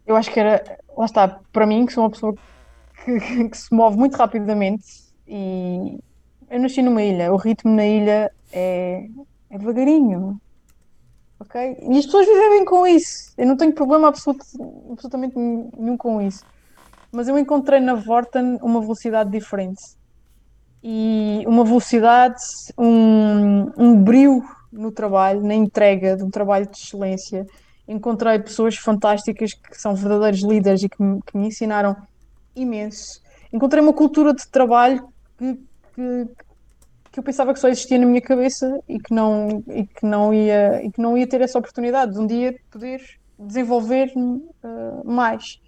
[0.07, 0.63] Eu acho que era,
[0.97, 2.33] lá está, para mim, que sou uma pessoa
[3.05, 3.19] que,
[3.51, 4.85] que- se move muito rapidamente
[5.27, 5.97] e
[6.49, 9.01] eu nasci numa ilha, o ritmo na ilha é,
[9.51, 10.39] é devagarinho,
[11.39, 11.55] ok?
[11.81, 13.33] E as pessoas vivem bem com isso.
[13.37, 14.43] Eu não tenho problema absoluto,
[14.91, 16.43] absolutamente nenhum com isso.
[17.11, 19.81] Mas eu encontrei na Vorten uma velocidade diferente
[20.83, 22.35] e uma velocidade,
[22.77, 24.41] um, um brio
[24.71, 27.45] no trabalho, na entrega de um trabalho de excelência.
[27.87, 31.95] Encontrei pessoas fantásticas que são verdadeiros líderes e que me, que me ensinaram
[32.55, 33.21] imenso.
[33.51, 35.53] Encontrei uma cultura de trabalho que,
[35.95, 36.27] que,
[37.11, 40.33] que eu pensava que só existia na minha cabeça e que não, e que não,
[40.33, 43.01] ia, e que não ia ter essa oportunidade de um dia poder
[43.39, 45.59] desenvolver-me uh, mais.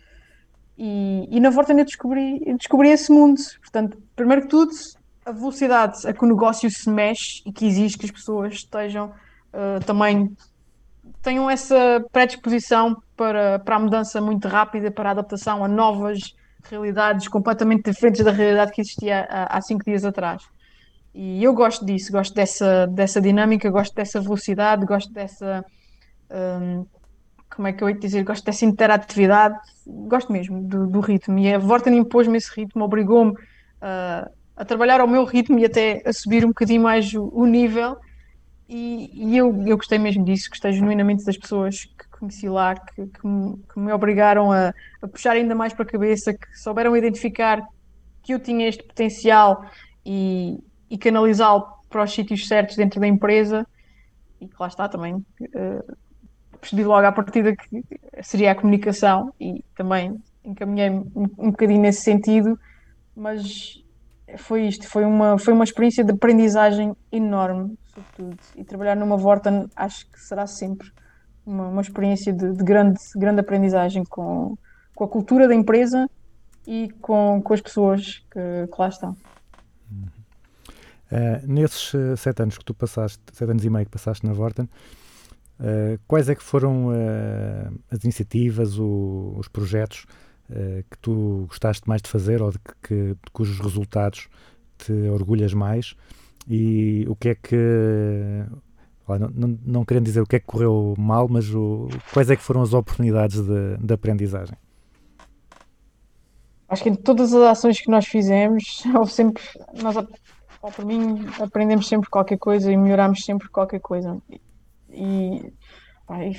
[0.78, 3.40] E, e na Vorten eu descobri, descobri esse mundo.
[3.62, 4.72] Portanto, primeiro que tudo,
[5.26, 9.08] a velocidade a que o negócio se mexe e que exige que as pessoas estejam
[9.08, 10.36] uh, também
[11.30, 17.28] tenham essa predisposição para, para a mudança muito rápida, para a adaptação a novas realidades
[17.28, 20.42] completamente diferentes da realidade que existia há, há cinco dias atrás.
[21.13, 25.63] E eu gosto disso, gosto dessa, dessa dinâmica, gosto dessa velocidade, gosto dessa.
[26.32, 26.86] hum,
[27.56, 28.24] como é que eu ia dizer?
[28.24, 31.38] Gosto dessa interatividade, gosto mesmo do, do ritmo.
[31.38, 33.34] E a Vorten impôs-me esse ritmo, obrigou-me
[33.80, 37.46] a, a trabalhar ao meu ritmo e até a subir um bocadinho mais o, o
[37.46, 37.98] nível.
[38.70, 43.08] E, e eu, eu gostei mesmo disso, gostei genuinamente das pessoas que conheci lá, que,
[43.08, 46.96] que me, que me obrigaram a, a puxar ainda mais para a cabeça, que souberam
[46.96, 47.66] identificar
[48.22, 49.66] que eu tinha este potencial
[50.06, 53.66] e, e canalizá-lo para os sítios certos dentro da empresa.
[54.40, 55.26] E que lá está também.
[55.56, 55.84] eh,
[56.60, 57.84] percebi logo à partida que
[58.22, 62.60] seria a comunicação e também encaminhei-me um, um bocadinho nesse sentido,
[63.16, 63.82] mas
[64.38, 67.78] foi isto, foi uma, foi uma experiência de aprendizagem enorme,
[68.56, 70.92] E trabalhar numa Vorten acho que será sempre
[71.46, 74.58] uma, uma experiência de, de grande, grande aprendizagem com,
[74.96, 76.10] com a cultura da empresa
[76.68, 79.16] e com, com as pessoas que, que lá estão.
[81.12, 84.34] Uh, nesses uh, sete anos que tu passaste, sete anos e meio que passaste na
[84.34, 86.90] Vorten, uh, quais é que foram
[87.90, 90.06] as iniciativas, o- os projetos
[90.90, 94.28] que tu gostaste mais de fazer ou de, que- de cujos resultados
[94.80, 95.96] te orgulhas mais?
[96.47, 97.56] E o que é que,
[99.08, 102.36] não, não, não querendo dizer o que é que correu mal, mas o- quais é
[102.36, 104.56] que foram as oportunidades de, de aprendizagem?
[106.67, 109.43] Acho que em todas as ações que nós fizemos, houve sempre,
[109.82, 114.21] nós, ou para mim, aprendemos sempre qualquer coisa e melhoramos sempre qualquer coisa.
[114.89, 115.52] E,
[116.10, 116.34] e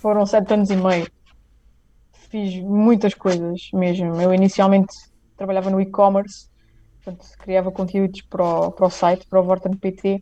[0.00, 1.06] foram sete anos e meio.
[2.30, 4.20] Fiz muitas coisas mesmo.
[4.20, 4.92] Eu inicialmente
[5.36, 6.48] trabalhava no e-commerce,
[7.06, 10.20] portanto, criava conteúdos para o, para o site, para o Vorten PT.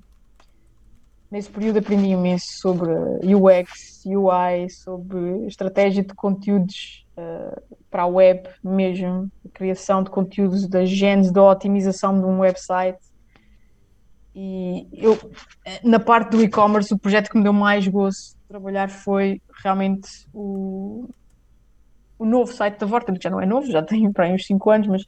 [1.31, 2.93] Nesse período aprendi imenso sobre
[3.25, 10.69] UX, UI, sobre estratégia de conteúdos eh, para a web mesmo, a criação de conteúdos
[10.69, 12.99] da genes da otimização de um website.
[14.35, 15.19] E eu,
[15.65, 19.41] eh, na parte do e-commerce, o projeto que me deu mais gozo de trabalhar foi
[19.63, 21.09] realmente o,
[22.19, 24.47] o novo site da Vorten, que já não é novo, já tem para aí uns
[24.47, 25.05] 5 anos, mas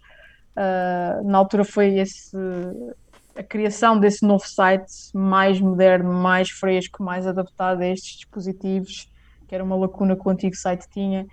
[0.56, 2.36] ah, na altura foi esse,
[3.36, 9.06] a criação desse novo site mais moderno, mais fresco, mais adaptado a estes dispositivos,
[9.48, 11.26] que era uma lacuna que o antigo site tinha.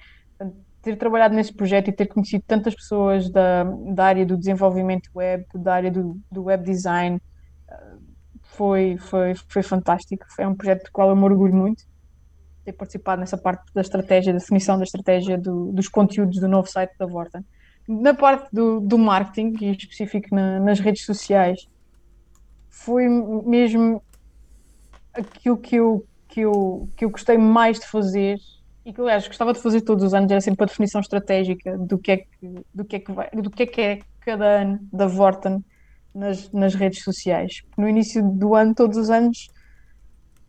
[0.81, 3.63] Ter trabalhado nesse projeto e ter conhecido tantas pessoas da,
[3.95, 7.19] da área do desenvolvimento web, da área do, do web design,
[7.69, 7.97] ah,
[8.43, 10.25] foi, foi, foi fantástico.
[10.36, 11.83] Foi um projeto do qual eu me orgulho muito
[12.65, 16.67] ter participado nessa parte da estratégia, da definição da estratégia do- dos conteúdos do novo
[16.69, 17.41] site da Vorten.
[17.88, 21.67] Na parte do, do marketing, e específico na- nas redes sociais,
[22.69, 24.02] foi mesmo
[25.13, 28.38] aquilo que eu, que eu, que eu gostei mais de fazer
[28.86, 31.98] e que, aliás, gostava de fazer todos os anos, era sempre a definição estratégica do
[31.98, 34.80] que é que, do que, é, que vai, do que é que é cada ano
[34.91, 35.63] da Vorten
[36.13, 37.62] nas, nas redes sociais.
[37.78, 39.48] No início do ano, todos os anos,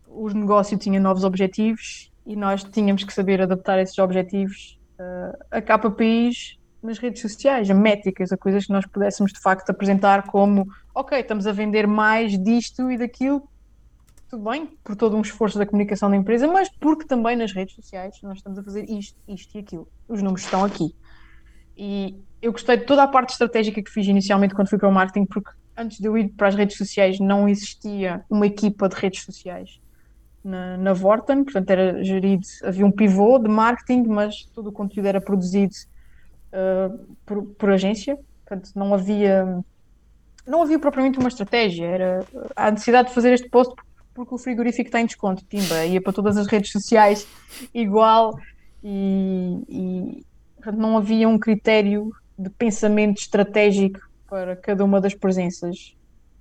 [0.06, 5.60] o negócio tinha novos objetivos e nós tínhamos que saber adaptar esses objetivos uh, a
[5.60, 10.68] KPIs nas redes sociais, a métricas, a coisas que nós pudéssemos de facto apresentar como
[10.94, 13.48] ok, estamos a vender mais disto e daquilo,
[14.28, 17.74] tudo bem, por todo um esforço da comunicação da empresa, mas porque também nas redes
[17.74, 19.88] sociais nós estamos a fazer isto, isto e aquilo.
[20.06, 20.94] Os números estão aqui.
[21.76, 24.92] E eu gostei de toda a parte estratégica que fiz inicialmente quando fui para o
[24.92, 28.96] marketing, porque antes de eu ir para as redes sociais não existia uma equipa de
[28.96, 29.80] redes sociais
[30.44, 35.06] na, na Vorten, portanto era gerido, havia um pivô de marketing, mas todo o conteúdo
[35.06, 35.74] era produzido
[36.54, 39.62] uh, por, por agência, portanto não havia
[40.46, 43.74] não havia propriamente uma estratégia, era a necessidade de fazer este post
[44.14, 47.26] porque o frigorífico está em desconto, timba, ia para todas as redes sociais
[47.74, 48.38] igual
[48.82, 55.96] e, e portanto, não havia um critério de pensamento estratégico para cada uma das presenças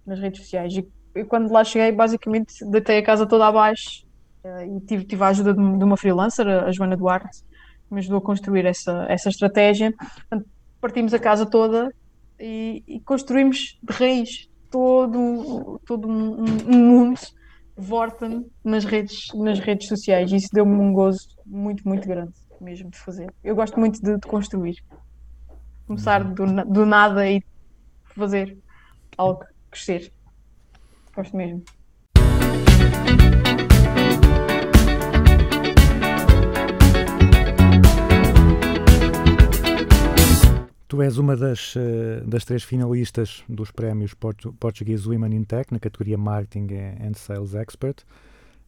[0.06, 0.74] nas redes sociais.
[0.76, 4.06] E eu, quando lá cheguei, basicamente deitei a casa toda abaixo
[4.44, 7.44] eh, e tive, tive a ajuda de, de uma freelancer, a Joana Duarte,
[7.90, 9.94] me ajudou a construir essa, essa estratégia.
[9.94, 10.50] Portanto,
[10.82, 11.94] partimos a casa toda
[12.40, 17.20] e, e construímos de raiz todo, todo um, um mundo
[17.76, 20.32] Vorten nas redes, nas redes sociais.
[20.32, 23.34] Isso deu-me um gozo muito, muito grande mesmo de fazer.
[23.44, 24.76] Eu gosto muito de, de construir.
[25.88, 27.42] Começar do, na- do nada e
[28.16, 28.58] fazer
[29.18, 30.12] algo crescer.
[31.16, 31.64] Gosto mesmo.
[40.94, 45.72] Tu és uma das, eh, das três finalistas dos prémios Portu- Portuguese Women in Tech
[45.72, 46.68] na categoria Marketing
[47.04, 48.04] and Sales Expert,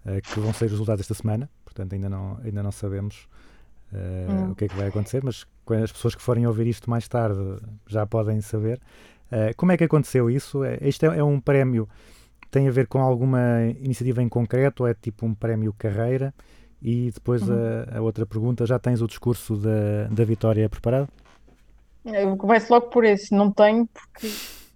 [0.07, 3.27] eh, que vão ser resultados esta semana, portanto ainda não, ainda não sabemos
[3.93, 4.51] eh, Hum.
[4.53, 5.45] o que é que vai acontecer, mas
[5.83, 7.39] as pessoas que forem ouvir isto mais tarde
[7.85, 8.81] já podem saber.
[9.55, 10.63] Como é que aconteceu isso?
[10.81, 11.87] Este é, é um prémio,
[12.49, 13.39] tem a ver com alguma
[13.81, 16.33] iniciativa em concreto ou é tipo um prémio carreira?
[16.81, 17.55] E depois Uhum.
[17.93, 21.07] a, a outra pergunta, já tens o discurso da, da Vitória preparado?
[22.05, 24.27] Eu começo logo por esse, não tenho, porque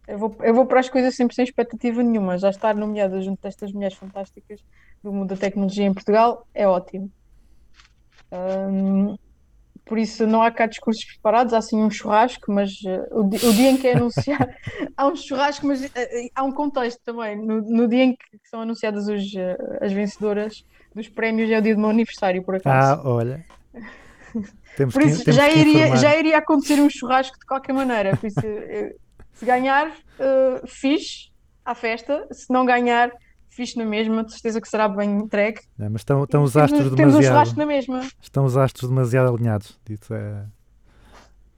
[0.08, 2.38] eu vou, eu vou para as coisas sempre sem expectativa nenhuma.
[2.38, 4.60] Já estar nomeada junto destas mulheres fantásticas
[5.04, 7.12] do mundo da tecnologia em Portugal é ótimo.
[8.32, 9.16] Hum,
[9.86, 13.38] por isso não há cá discursos preparados, há sim um churrasco, mas eh, o, di-
[13.46, 14.46] o dia em que é anunciado,
[14.98, 17.38] há um churrasco, mas eh, há um contexto também.
[17.38, 20.54] No, no dia em que são anunciadas os, eh, as vencedoras
[20.96, 22.96] dos prémios é o dia do meu aniversário, por acaso.
[22.96, 23.44] Ah, olha.
[24.78, 27.74] Temos Por que, isso temos já que iria, já iria acontecer um churrasco de qualquer
[27.74, 28.16] maneira.
[28.18, 28.40] Por isso,
[29.34, 31.30] se ganhar, eh, fixe
[31.66, 32.28] à festa.
[32.32, 33.12] Se não ganhar,
[33.50, 34.24] fixe na mesma.
[34.24, 35.62] De certeza que será bem entregue.
[35.78, 37.58] Não, mas estão, estão os Temos- astros Temos um churrasco demasiado.
[37.58, 38.12] na mesma.
[38.22, 39.80] Estão os astros demasiado alinhados.
[39.90, 40.46] Isso é,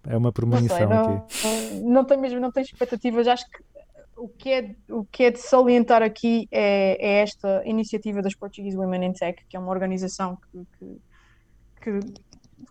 [0.08, 1.80] é uma Não sei, premonição não, aqui.
[1.84, 3.28] não tenho mesmo, não tenho expectativas.
[3.28, 3.64] Acho que
[4.18, 8.78] o que é, o que é de salientar aqui é, é esta iniciativa das Portuguese
[8.78, 11.02] Women in Tech, que é uma organização que, que-
[12.00, 12.14] que-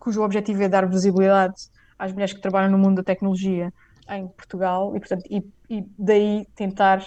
[0.01, 1.55] cujo objetivo é dar visibilidade
[1.97, 3.71] às mulheres que trabalham no mundo da tecnologia
[4.09, 5.37] em Portugal e, portanto, e,
[5.69, 6.99] e daí tentar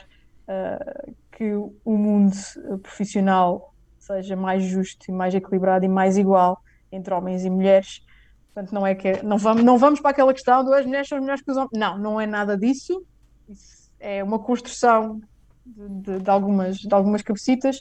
[0.49, 0.79] ah,
[1.33, 6.59] que o mundo eh, profissional seja mais justo e mais equilibrado e mais igual
[6.93, 8.01] entre homens e mulheres.
[8.53, 11.21] Portanto, não é que não vamos, não vamos para aquela questão de as mulheres são
[11.21, 11.71] melhores que os homens.
[11.75, 13.05] Não, não é nada disso.
[13.49, 15.21] Isso é uma construção
[15.67, 17.81] de, de- de algumas, de algumas cabecitas.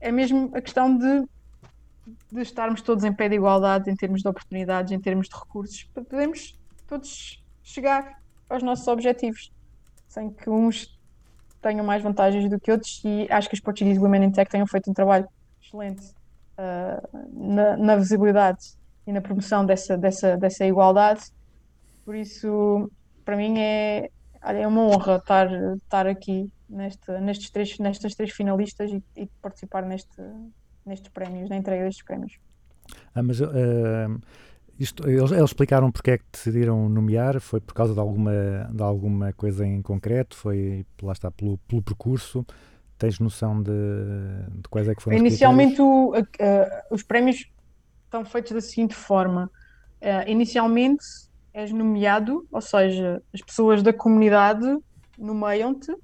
[0.00, 1.24] É mesmo a questão de,
[2.32, 5.84] de estarmos todos em pé de igualdade em termos de oportunidades, em termos de recursos,
[5.92, 9.52] para podermos todos chegar aos nossos objetivos,
[10.08, 10.98] sem que uns
[11.60, 13.02] tenham mais vantagens do que outros.
[13.04, 15.28] E acho que os Portuguese Women in Tech tenham feito um trabalho
[15.62, 16.14] excelente
[16.56, 21.22] ah, na, na visibilidade e na promoção dessa, dessa, dessa igualdade.
[22.02, 22.90] Por isso,
[23.26, 24.10] para mim é,
[24.42, 29.82] é uma honra estar, estar aqui neste, nestes três, nestas três finalistas e, e participar
[29.82, 30.20] neste,
[30.86, 32.32] nestes prémios, na entrega destes prémios.
[33.14, 34.08] Ah, mas ah,
[34.78, 37.40] isto, eles, eles explicaram porque é que decidiram nomear?
[37.40, 38.32] Foi por causa de alguma,
[38.72, 40.36] de alguma coisa em concreto?
[40.36, 42.44] Foi, lá está, pelo, pelo percurso?
[42.98, 43.70] Tens noção de,
[44.50, 47.46] de quais é que foram Inicialmente, o- a- os prémios
[48.04, 49.50] estão feitos da seguinte forma:
[50.00, 51.04] Eh, inicialmente
[51.54, 54.66] és nomeado, ou seja, as pessoas da comunidade
[55.16, 55.94] nomeiam-te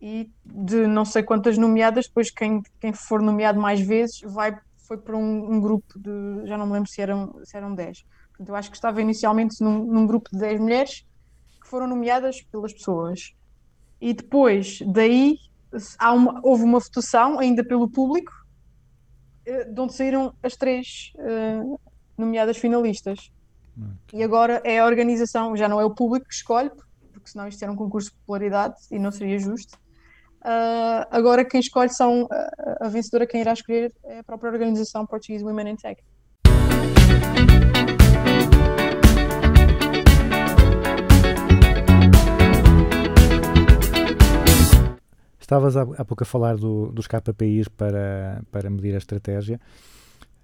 [0.00, 4.98] e de não sei quantas nomeadas, depois quem, quem for nomeado mais vezes vai, foi
[4.98, 7.98] para um, um grupo de, já não me lembro se eram, se eram 10.
[8.30, 11.02] Portanto, eu acho que estava inicialmente num, num grupo de 10 mulheres
[11.62, 13.32] que foram nomeadas pelas pessoas.
[14.00, 15.36] E depois, daí,
[16.02, 18.30] uma- houve uma votação, ainda pelo público,
[19.46, 20.86] eh, de onde saíram as três
[21.18, 21.60] eh,
[22.18, 23.18] nomeadas finalistas.
[24.12, 26.70] E agora é a organização, já não é o público que escolhe,
[27.12, 29.76] porque senão isto era um concurso de popularidade e não seria justo.
[30.42, 35.06] Ah, agora quem escolhe são ah, a vencedora, quem irá escolher é a própria organização
[35.06, 36.00] Portuguese Women in Tech.
[45.40, 49.60] Estavas há, há pouco a falar do- dos KPIs para, para medir a estratégia.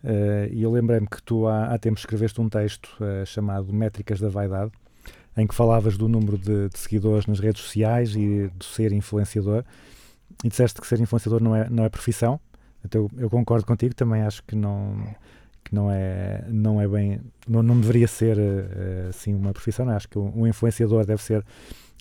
[0.04, 2.90] eh, e eu lembrei-me que tu há, há tempos escreveste um texto
[3.24, 4.72] chamado Métricas da Vaidade,
[5.36, 9.64] em que falavas do número de, de seguidores nas redes sociais e de ser influenciador,
[10.44, 12.40] e disseste que ser influenciador não é, não é profissão.
[12.84, 14.96] Então eu, eu concordo contigo, também acho que não,
[15.64, 19.86] que não é, não é bem, não, não deveria ser eh, assim uma profissão.
[19.86, 19.96] Não é?
[19.96, 21.44] Acho que um, um influenciador deve ser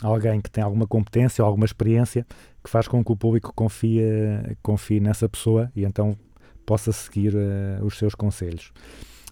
[0.02, 2.26] alguém que tem alguma competência ou alguma experiência
[2.64, 4.02] que faz com que o público confie,
[4.64, 6.18] confie nessa pessoa e então
[6.66, 8.72] possa seguir uh, os seus conselhos.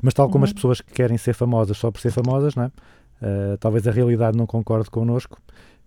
[0.02, 0.50] Mas tal como Uhum.
[0.50, 2.72] as pessoas que querem ser famosas só por ser famosas, não é?
[3.22, 5.42] Uh, talvez a realidade não concorde connosco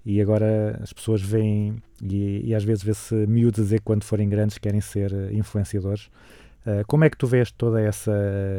[0.05, 4.05] e agora as pessoas veem e, e às vezes vê-se miúdos a dizer que quando
[4.05, 6.07] forem grandes querem ser uh, influenciadores.
[6.67, 8.13] Uh, como é que tu vês toda essa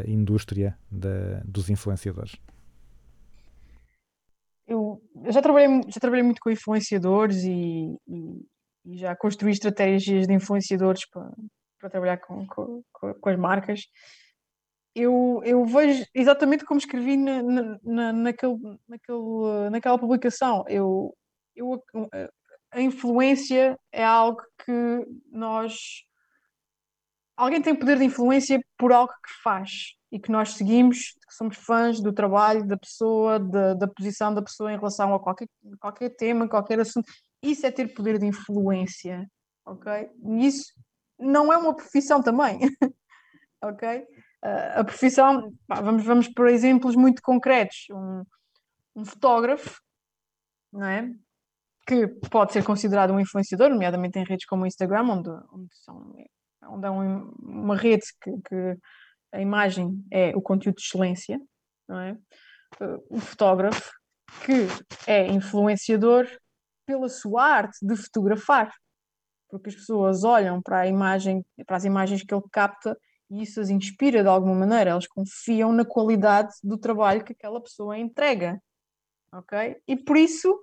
[0.07, 0.75] indústria
[1.45, 2.35] dos influenciadores?
[4.67, 8.45] Eu, eu já trabalhei, já trabalhei muito com influenciadores e, e-
[8.85, 11.29] e já construí estratégias de influenciadores para,
[11.79, 12.83] para trabalhar com, com-
[13.21, 13.81] com as marcas.
[14.95, 18.55] Eu, eu vejo exatamente como escrevi na, na, na- naquele,
[18.87, 20.63] naquele, naquela publicação.
[20.67, 21.15] Eu,
[21.55, 21.83] eu,
[22.71, 24.71] a influência é algo que
[25.31, 26.03] nós.
[27.35, 31.57] Alguém tem poder de influência por algo que faz e que nós seguimos, que somos
[31.57, 35.47] fãs do trabalho da pessoa, da, da posição da pessoa em relação a qualquer,
[35.79, 37.11] qualquer tema, qualquer assunto.
[37.41, 39.27] Isso é ter poder de influência,
[39.65, 40.09] ok?
[40.25, 40.71] E isso
[41.19, 42.59] não é uma profissão também,
[43.61, 44.05] ok?
[44.75, 47.85] A profissão, pá, vamos, vamos por exemplos muito concretos.
[47.91, 48.23] Um,
[48.95, 49.79] um fotógrafo,
[50.71, 51.09] não é?
[51.87, 56.15] Que pode ser considerado um influenciador, nomeadamente em redes como o Instagram, onde, onde, são,
[56.69, 58.77] onde é um- uma rede que, que
[59.31, 61.39] a imagem é o conteúdo de excelência,
[61.87, 62.13] não é?
[62.81, 63.91] Uh, O fotógrafo
[64.45, 64.67] que
[65.07, 66.27] é influenciador
[66.85, 68.73] pela sua arte de fotografar,
[69.49, 72.97] porque as pessoas olham para a imagem, para as imagens que ele capta
[73.33, 77.59] e isso as inspira de alguma maneira, elas confiam na qualidade do trabalho que aquela
[77.59, 78.61] pessoa entrega,
[79.33, 79.75] ok?
[79.87, 80.55] E por isso,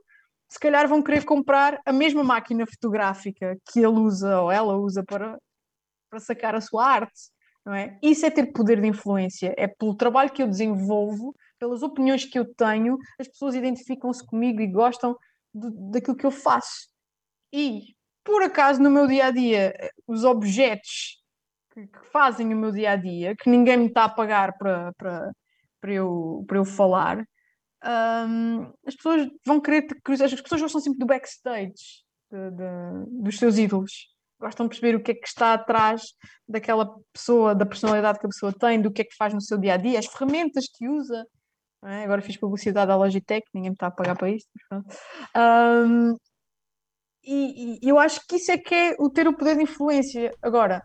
[0.48, 5.02] se calhar vão querer comprar a mesma máquina fotográfica que ele usa ou ela usa
[5.02, 5.36] para,
[6.08, 7.32] para sacar a sua arte,
[7.66, 7.98] não é?
[8.00, 12.38] Isso é ter poder de influência, é pelo trabalho que eu desenvolvo, pelas opiniões que
[12.38, 15.18] eu tenho, as pessoas identificam-se comigo e gostam
[15.52, 16.88] de- daquilo que eu faço.
[17.52, 19.74] E, por acaso, no meu dia a dia,
[20.06, 21.19] os objetos
[21.74, 24.92] que, que fazem o meu dia a dia, que ninguém me está a pagar para,
[24.94, 25.30] para,
[25.80, 27.18] para, eu, para eu falar,
[28.28, 29.82] hum, as pessoas vão querer.
[29.86, 33.92] te- As pessoas gostam sempre do backstage de- de- dos seus ídolos.
[34.40, 36.02] Gostam de perceber o que é que está atrás
[36.48, 39.58] daquela pessoa, da personalidade que a pessoa tem, do que é que faz no seu
[39.58, 41.26] dia a dia, as ferramentas que usa.
[41.84, 42.04] é?
[42.04, 44.48] Agora fiz publicidade à Logitech, ninguém me está a pagar para isto.
[45.36, 46.16] Hum,
[47.22, 50.30] e, e eu acho que isso é que é o ter o poder de influência.
[50.42, 50.82] Agora,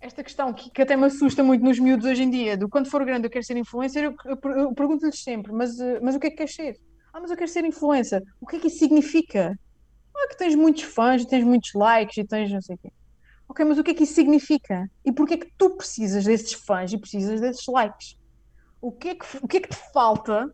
[0.00, 2.90] esta questão que, que até me assusta muito nos miúdos hoje em dia, do quando
[2.90, 6.20] for grande eu quero ser influencer, eu, eu eu pergunto-lhes sempre, mas, eh, mas o
[6.20, 6.76] que é que queres ser?
[7.12, 8.22] Ah, mas eu quero ser influencer.
[8.40, 9.58] O que é que isso significa?
[10.16, 12.90] Ah, que tens muitos fãs, e tens muitos likes e tens não sei o quê.
[13.48, 14.88] Ok, mas o que é que isso significa?
[15.04, 18.16] E porquê é que tu precisas desses fãs e precisas desses likes?
[18.80, 20.48] O que é que, o que é que te falta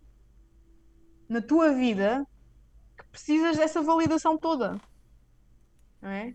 [1.29, 2.27] na tua vida
[2.97, 4.81] que precisas dessa validação toda?
[6.01, 6.35] Não é?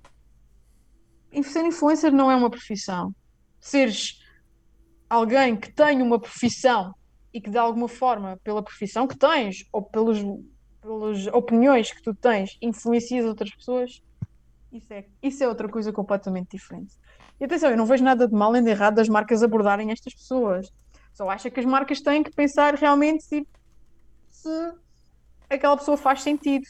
[1.43, 3.13] Ser influencer não é uma profissão.
[3.59, 4.19] Seres
[5.09, 6.93] alguém que tem uma profissão
[7.34, 10.19] e que de alguma forma, pela profissão que tens ou pelos,
[10.82, 14.01] pelas opiniões que tu tens, influencias outras pessoas,
[14.71, 16.95] isso é, isso é outra coisa completamente diferente.
[17.39, 20.13] E atenção, eu não vejo nada de mal nem de errado das marcas abordarem estas
[20.13, 20.71] pessoas.
[21.13, 23.49] Só acho que as marcas têm que pensar realmente tipo,
[24.29, 24.73] se
[25.49, 26.65] aquela pessoa faz sentido.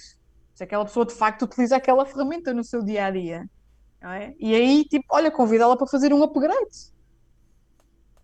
[0.53, 3.45] Se aquela pessoa de facto utiliza aquela ferramenta no seu dia a dia.
[4.09, 4.33] É?
[4.39, 6.91] E aí, tipo, olha, convidá-la para fazer um upgrade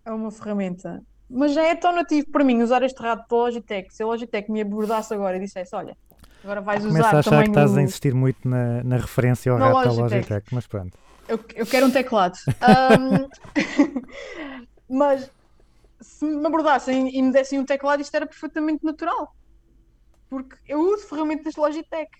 [0.04, 1.02] a uma ferramenta.
[1.30, 3.94] Mas já é tão nativo para mim usar este rato da Logitech.
[3.94, 5.96] Se a Logitech me abordasse agora e dissesse: Olha,
[6.42, 9.52] agora vais Começo usar a achar também que estás a insistir muito na, na referência
[9.52, 10.14] ao Na rato da Logitech.
[10.14, 10.98] Logitech, mas pronto.
[11.28, 12.38] Eu, eu quero um teclado.
[12.62, 13.28] Ahm,
[14.88, 15.30] mas
[16.00, 19.34] se me abordassem e me dessem um teclado, isto era perfeitamente natural.
[20.30, 22.10] Porque eu uso ferramentas Logitech.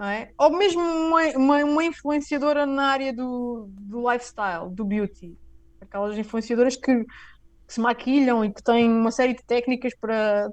[0.00, 0.30] É?
[0.38, 5.36] Ou mesmo uma, uma, uma influenciadora na área do, do lifestyle, do beauty.
[5.80, 7.06] Aquelas influenciadoras que, que
[7.74, 10.50] se maquilham e que têm uma série de técnicas para,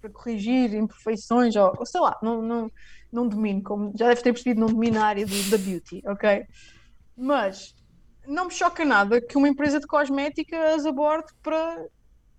[0.00, 2.72] para corrigir imperfeições, ou, ou sei lá, não, não,
[3.12, 6.44] não domino, como já deves ter percebido, não domino a área do- da beauty, ok?
[7.16, 7.74] Mas
[8.26, 11.86] não me choca nada que uma empresa de cosmética as aborde para,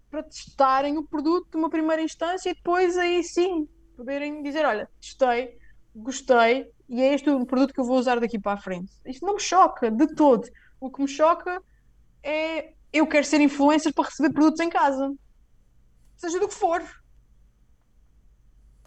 [0.09, 4.89] para testarem o produto de uma primeira instância e depois aí sim poderem dizer: Olha,
[5.01, 5.51] testei,
[5.95, 8.91] gostei e é este o produto que eu vou usar daqui para a frente.
[9.05, 10.47] Isto não me choca de todo.
[10.79, 11.61] O que me choca
[12.21, 15.13] é eu quero ser influencer para receber produtos em casa,
[16.15, 16.81] seja do que for.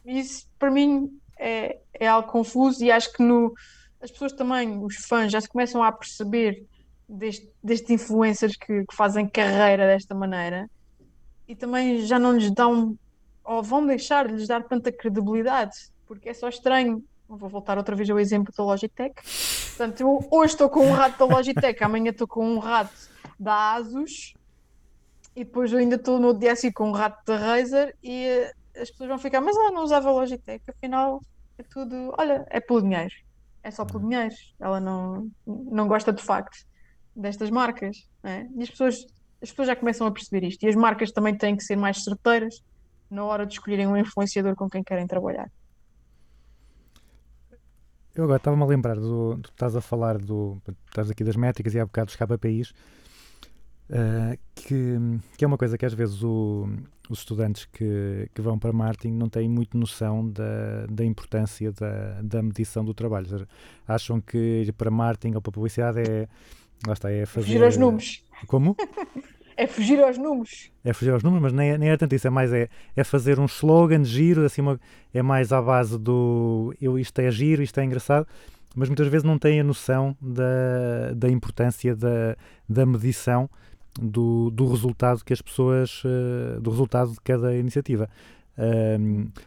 [0.04, 3.52] Isso para mim é, é algo confuso e acho que no,
[4.00, 6.66] as pessoas também, os fãs, já se começam a perceber
[7.08, 10.70] deste, destes influencers que, que fazem carreira desta maneira
[11.46, 12.96] e também já não lhes dão
[13.44, 15.76] ou vão deixar de lhes dar tanta credibilidade,
[16.08, 17.04] porque é só estranho.
[17.28, 19.14] Vou voltar outra vez ao exemplo da Logitech.
[19.76, 23.74] Portanto, eu hoje estou com um rato da Logitech, amanhã estou com um rato da
[23.74, 24.34] Asus
[25.36, 28.90] e depois eu ainda estou no dia com um rato da Razer e eh, as
[28.90, 31.20] pessoas vão ficar, mas ela não usava Logitech, afinal
[31.58, 33.14] é tudo, olha, é pelo dinheiro.
[33.62, 34.34] É só pelo dinheiro.
[34.58, 36.56] Ela não, não gosta de facto
[37.14, 38.08] destas marcas.
[38.22, 38.46] é?
[38.56, 39.06] E as pessoas,
[39.42, 40.62] as pessoas já começam a perceber isto.
[40.64, 42.62] E as marcas também têm que ser mais certeiras
[43.10, 45.50] na hora de escolherem um influenciador com quem querem trabalhar.
[48.18, 50.60] Eu agora estava-me a lembrar do, que estás a falar do.
[50.88, 52.72] Estás aqui das métricas e há bocado dos KPIs,
[53.90, 54.96] eh, que,
[55.36, 56.68] que é uma coisa que às vezes o-
[57.08, 62.20] os estudantes que, que vão para marketing não têm muito noção da, da importância da,
[62.20, 63.28] da medição do trabalho.
[63.28, 63.48] Seja,
[63.86, 66.28] acham que ir para marketing ou para publicidade é.
[66.88, 67.46] Lá está, é fazer.
[67.46, 68.24] Fugir aos números.
[68.48, 68.76] Como?
[69.58, 70.70] É fugir aos números.
[70.84, 73.02] É fugir aos números, mas nem é, nem é tanto isso, é mais é, é
[73.02, 74.78] fazer um slogan giro, assim, uma-
[75.12, 78.24] é mais à base do eu, isto é giro, isto é engraçado,
[78.76, 82.36] mas muitas vezes não têm a noção da, da importância da,
[82.68, 83.50] da medição
[84.00, 88.08] do, do resultado que as pessoas, eh, do resultado de cada iniciativa.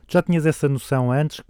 [0.07, 1.41] Tu já tinhas essa noção antes,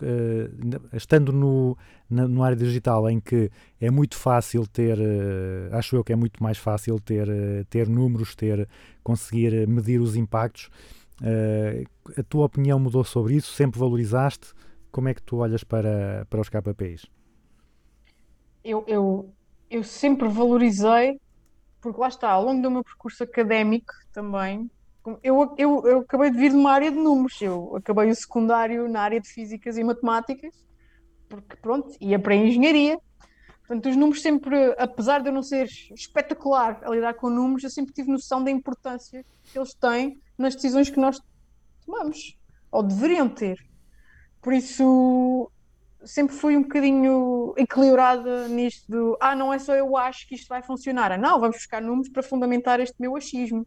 [0.63, 1.77] na- estando no,
[2.09, 6.15] na, no área digital, em que é muito fácil ter, eh, acho eu que é
[6.15, 8.67] muito mais fácil ter, eh, ter números, ter,
[9.03, 10.69] conseguir medir os impactos.
[12.17, 13.51] A tua opinião mudou sobre isso?
[13.53, 14.53] Sempre valorizaste?
[14.91, 17.05] Como é que tu olhas para, para os KPIs?
[18.63, 19.35] Eu, eu,
[19.69, 21.19] eu sempre valorizei,
[21.81, 24.69] porque lá está, ao longo do meu percurso académico também,
[25.23, 28.87] eu, eu, eu acabei de vir de uma área de números, eu acabei o secundário
[28.87, 30.53] na área de físicas e matemáticas,
[31.27, 32.99] porque pronto, ia para a engenharia.
[33.59, 37.69] Portanto, os números sempre, apesar de eu não ser espetacular a lidar com números, eu
[37.69, 41.19] sempre tive noção da importância que eles têm nas decisões que nós
[41.85, 42.37] tomamos,
[42.69, 43.57] ou deveriam ter.
[44.41, 45.49] Por isso,
[46.03, 50.47] sempre fui um bocadinho equilibrada nisto do ah, não é só eu acho que isto
[50.47, 51.11] vai funcionar.
[51.11, 53.65] Ah, Não, vamos buscar números para fundamentar este meu achismo.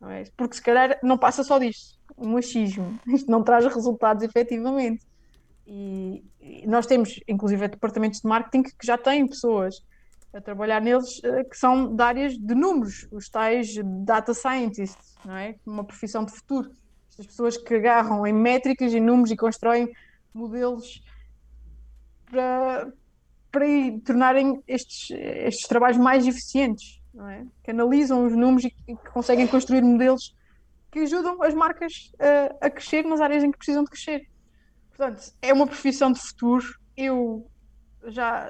[0.00, 0.24] Não é?
[0.36, 2.98] Porque se calhar não passa só disto, um achismo.
[3.06, 5.04] Isto não traz resultados efetivamente.
[5.66, 9.82] E, e nós temos, inclusive, departamentos de marketing que já têm pessoas
[10.32, 13.74] a trabalhar neles eh, que são de áreas de números, os tais
[14.04, 15.56] data scientists, não é?
[15.64, 16.70] Uma profissão de futuro.
[17.08, 19.90] Estas pessoas que agarram em métricas e números e constroem
[20.34, 21.02] modelos
[22.30, 22.92] para,
[23.50, 23.66] para
[24.04, 27.46] tornarem estes, estes trabalhos mais eficientes, não é?
[27.64, 30.36] Que analisam os números e, que conseguem construir modelos
[30.92, 34.28] que ajudam as marcas a, a crescer nas áreas em que precisam de crescer.
[34.90, 36.64] Portanto, é uma profissão de futuro.
[36.96, 37.50] Eu
[38.06, 38.48] já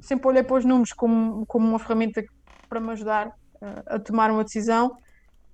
[0.00, 2.22] sempre olhei para os números como, como uma ferramenta
[2.68, 4.96] para me ajudar uh, a tomar uma decisão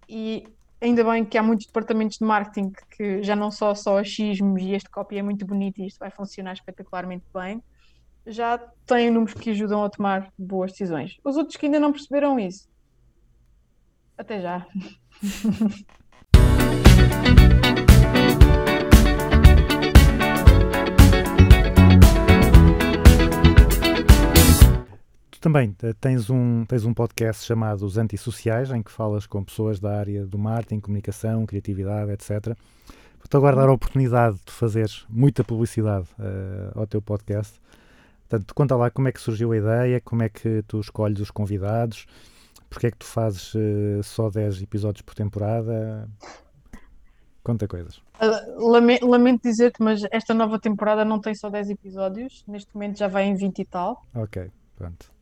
[0.08, 0.44] e
[0.80, 4.72] ainda bem que há muitos departamentos de marketing que já não só só achismos e
[4.72, 7.62] este copy é muito bonito e isto vai funcionar espetacularmente bem,
[8.26, 11.18] já têm números que ajudam a tomar boas decisões.
[11.24, 12.68] Os outros que ainda não perceberam isso,
[14.16, 14.66] até já.
[25.40, 29.98] Também tens um, tens um podcast chamado Os Antissociais, em que falas com pessoas da
[29.98, 32.56] área do marketing, comunicação, criatividade, etc.
[33.18, 37.60] Vou-te agora dar a oportunidade de fazeres muita publicidade eh, ao teu podcast.
[38.32, 41.30] Portanto, conta lá como é que surgiu a ideia, como é que tu escolhes os
[41.30, 42.06] convidados,
[42.70, 46.08] porque é que tu fazes eh, só 10 episódios por temporada.
[47.44, 47.96] Conta coisas.
[48.22, 52.96] Uh, lame- Lamento dizer-te, mas esta nova temporada não tem só 10 episódios, neste momento
[52.98, 54.06] já vai em 20 e tal.
[54.14, 55.12] Ok, pronto.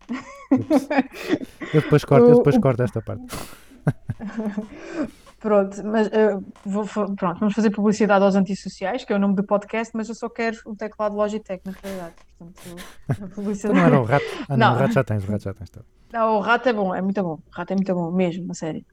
[1.74, 3.26] Eu depois corto, eu depois corto esta parte.
[5.40, 9.42] Pronto, mas uh, vou pronto, vamos fazer publicidade aos antissociais, que é o nome do
[9.42, 12.14] podcast, mas eu só quero o teclado Logitech, na realidade.
[12.38, 13.74] Portanto, publicidade.
[13.74, 14.24] não era o rato.
[14.48, 14.76] Ah, não, Não.
[14.76, 15.70] o rato já tens, o rato já tens.
[15.70, 15.80] Tá.
[16.12, 17.34] Não, o rato é bom, é muito bom.
[17.34, 18.84] O rato é muito bom, mesmo, a sério.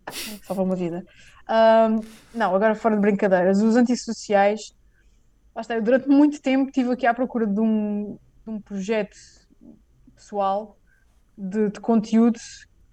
[0.44, 1.04] Salva uma vida.
[1.50, 2.00] Ahm,
[2.34, 4.74] não, agora fora de brincadeiras, os antissociais.
[5.54, 9.18] Lá está, eu durante muito tempo estive aqui à procura de um, de um projeto
[10.16, 10.78] pessoal
[11.38, 12.40] de, de conteúdo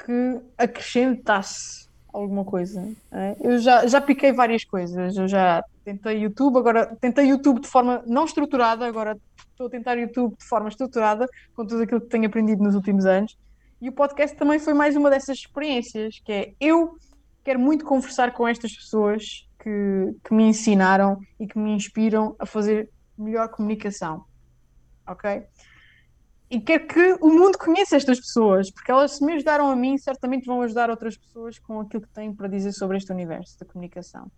[0.04, 2.88] que acrescentasse alguma coisa.
[3.10, 3.36] é?
[3.40, 8.02] Eu já, já piquei várias coisas, eu já tentei YouTube, agora tentei YouTube de forma
[8.06, 9.18] não estruturada, agora
[9.50, 13.04] estou a tentar YouTube de forma estruturada, com tudo aquilo que tenho aprendido nos últimos
[13.04, 13.36] anos.
[13.80, 16.96] E o podcast também foi mais uma dessas experiências, que é eu
[17.42, 22.46] quero muito conversar com estas pessoas que, que me ensinaram e que me inspiram a
[22.46, 22.88] fazer
[23.18, 24.24] melhor comunicação.
[25.06, 25.42] Ok?
[26.54, 29.98] E quero que o mundo conheça estas pessoas, porque elas, se me ajudaram a mim,
[29.98, 33.66] certamente vão ajudar outras pessoas com aquilo que têm para dizer sobre este universo da
[33.66, 34.30] comunicação.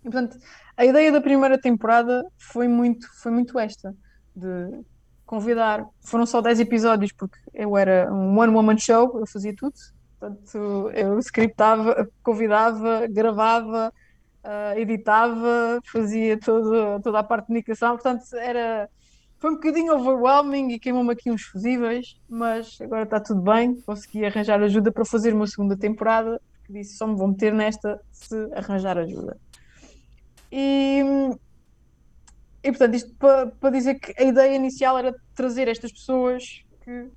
[0.00, 0.36] E, portanto,
[0.76, 3.94] a ideia da primeira temporada foi muito, foi muito esta,
[4.34, 4.82] de
[5.24, 5.86] convidar.
[6.00, 9.74] Foram só 10 episódios, porque eu era um one-woman show, eu fazia tudo.
[10.18, 13.94] Portanto, eu scriptava, convidava, gravava,
[14.42, 17.90] ah, editava, fazia todo, toda a parte de comunicação.
[17.90, 18.90] Portanto, era,
[19.42, 23.74] foi um bocadinho overwhelming e queimou-me aqui uns fusíveis, mas agora está tudo bem.
[23.80, 28.00] Consegui arranjar ajuda para fazer uma segunda temporada, porque disse só me vou meter nesta
[28.12, 29.36] se arranjar ajuda.
[30.52, 31.02] E,
[32.62, 37.08] e portanto, isto para, dizer que a ideia inicial era trazer estas pessoas que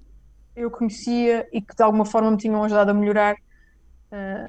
[0.56, 3.36] eu conhecia e que de alguma forma me tinham ajudado a melhorar,
[4.12, 4.48] eh,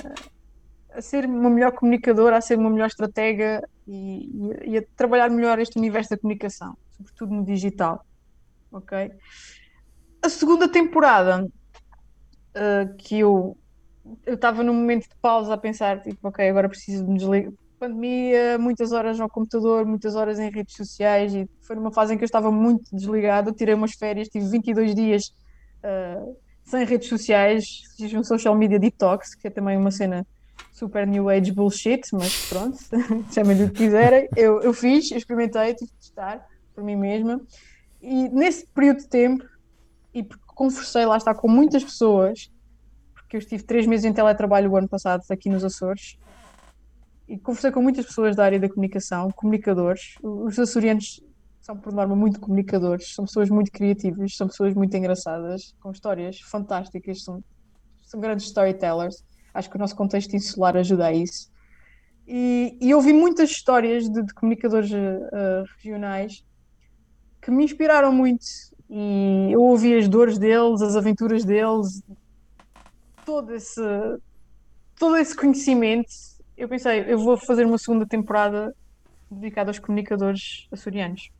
[0.94, 4.30] a ser uma melhor comunicadora, a ser uma melhor estratega e-
[4.64, 8.04] e a trabalhar melhor este universo da comunicação, sobretudo no digital.
[8.72, 9.10] Ok?
[10.22, 11.46] A segunda temporada,
[12.54, 13.56] eh, que eu
[14.24, 17.52] eu estava num momento de pausa a pensar, tipo, ok, agora preciso de me desligar.
[17.78, 22.16] Pandemia, muitas horas ao computador, muitas horas em redes sociais, e foi numa fase em
[22.16, 23.52] que eu estava muito desligada.
[23.52, 25.34] Tirei umas férias, tive 22 dias
[25.84, 30.26] uh, sem redes sociais, fiz um social media detox, que é também uma cena
[30.72, 32.78] super new age bullshit, mas pronto,
[33.30, 34.26] chamem-lhe o que quiserem.
[34.34, 36.46] Eu, eu fiz, experimentei, tive de testar
[36.76, 37.40] por mim mesma.
[38.00, 39.44] E nesse período de tempo,
[40.14, 42.50] e porque conversei lá está com muitas pessoas,
[43.14, 46.18] porque eu estive três meses em teletrabalho o ano passado aqui nos Açores,
[47.26, 50.14] e conversei com muitas pessoas da área da comunicação, comunicadores.
[50.22, 51.20] Os açorianos
[51.60, 56.40] são, por norma, muito comunicadores, são pessoas muito criativas, são pessoas muito engraçadas, com histórias
[56.40, 57.42] fantásticas, são,
[58.02, 59.24] são grandes storytellers.
[59.52, 61.50] Acho que o nosso contexto insular ajuda a isso.
[62.28, 66.45] E, e ouvi muitas histórias de, de comunicadores uh, regionais
[67.46, 68.44] que me inspiraram muito.
[68.90, 72.02] E eu ouvi as dores deles, as aventuras deles,
[73.24, 73.80] todo esse,
[74.98, 76.10] todo esse conhecimento.
[76.56, 78.74] Eu pensei, eu vou fazer uma segunda temporada
[79.30, 81.30] dedicada aos comunicadores açorianos.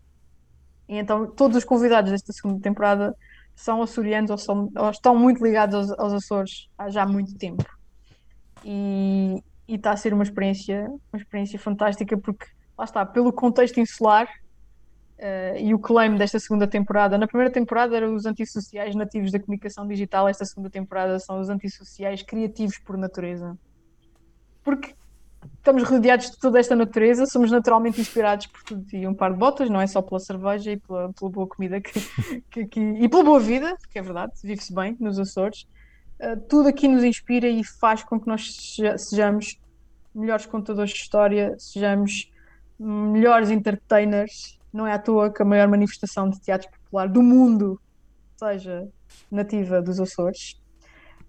[0.88, 3.12] E então todos os convidados desta segunda temporada
[3.57, 7.64] são açorianos ou, são, ou estão muito ligados aos, aos Açores há já muito tempo.
[8.64, 12.46] E está a ser uma experiência, uma experiência fantástica porque
[12.78, 14.28] lá está, pelo contexto insular
[15.18, 17.18] uh, e o claim desta segunda temporada.
[17.18, 21.48] Na primeira temporada eram os antissociais nativos da comunicação digital, esta segunda temporada são os
[21.48, 23.56] antissociais criativos por natureza.
[24.62, 24.94] Porque
[25.58, 29.38] estamos rodeados de toda esta natureza, somos naturalmente inspirados por tudo e um par de
[29.38, 32.00] botas, não é só pela cerveja e pela, pela boa comida que,
[32.50, 35.66] que, que, e pela boa vida, que é verdade, vive-se bem nos Açores.
[36.18, 39.60] Uh, tudo aqui nos inspira e faz com que nós seja, sejamos
[40.14, 42.30] melhores contadores de história, sejamos
[42.78, 44.55] melhores entertainers.
[44.77, 47.81] Não é à toa que a maior manifestação de teatro popular do mundo
[48.37, 48.87] seja
[49.31, 50.61] nativa dos Açores.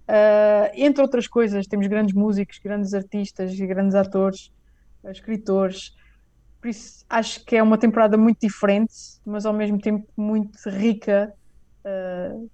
[0.03, 4.51] Uh, entre outras coisas, temos grandes músicos, grandes artistas e grandes atores,
[5.05, 5.95] escritores.
[6.59, 8.93] Por isso, acho que é uma temporada muito diferente,
[9.25, 11.33] mas ao mesmo tempo muito rica
[11.85, 12.49] uh,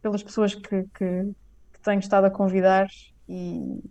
[0.00, 1.34] pelas pessoas que, que,
[1.74, 2.86] que, tenho estado a convidar.
[3.28, 3.82] E,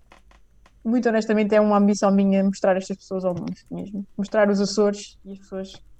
[0.84, 4.04] muito honestamente, é uma ambição minha mostrar estas pessoas ao mundo mesmo.
[4.18, 5.91] Mostrar os Açores e as pessoas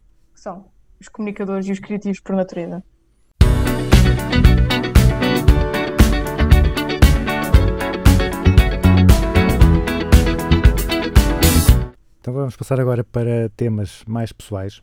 [0.42, 0.66] são
[1.00, 2.84] os comunicadores e os criativos por natureza.
[12.20, 14.82] Então vamos passar agora para temas mais pessoais.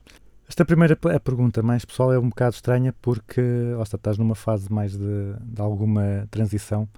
[0.48, 3.40] Esta primeira a pergunta mais pessoal é um bocado estranha porque
[3.76, 6.88] ó, estás numa fase mais de, de alguma transição,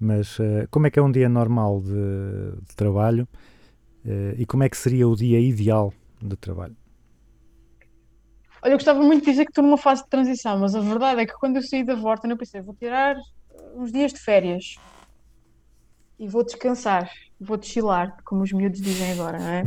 [0.00, 3.28] mas uh, como é que é um dia normal de, de trabalho
[4.04, 6.79] uh, e como é que seria o dia ideal de trabalho?
[8.62, 11.20] Olha, eu gostava muito de dizer que estou numa fase de transição, mas a verdade
[11.22, 13.16] é que quando eu saí da Vorta eu pensei, vou tirar
[13.74, 14.76] uns dias de férias
[16.18, 19.64] e vou descansar, vou deschilar, como os miúdos dizem agora, não é?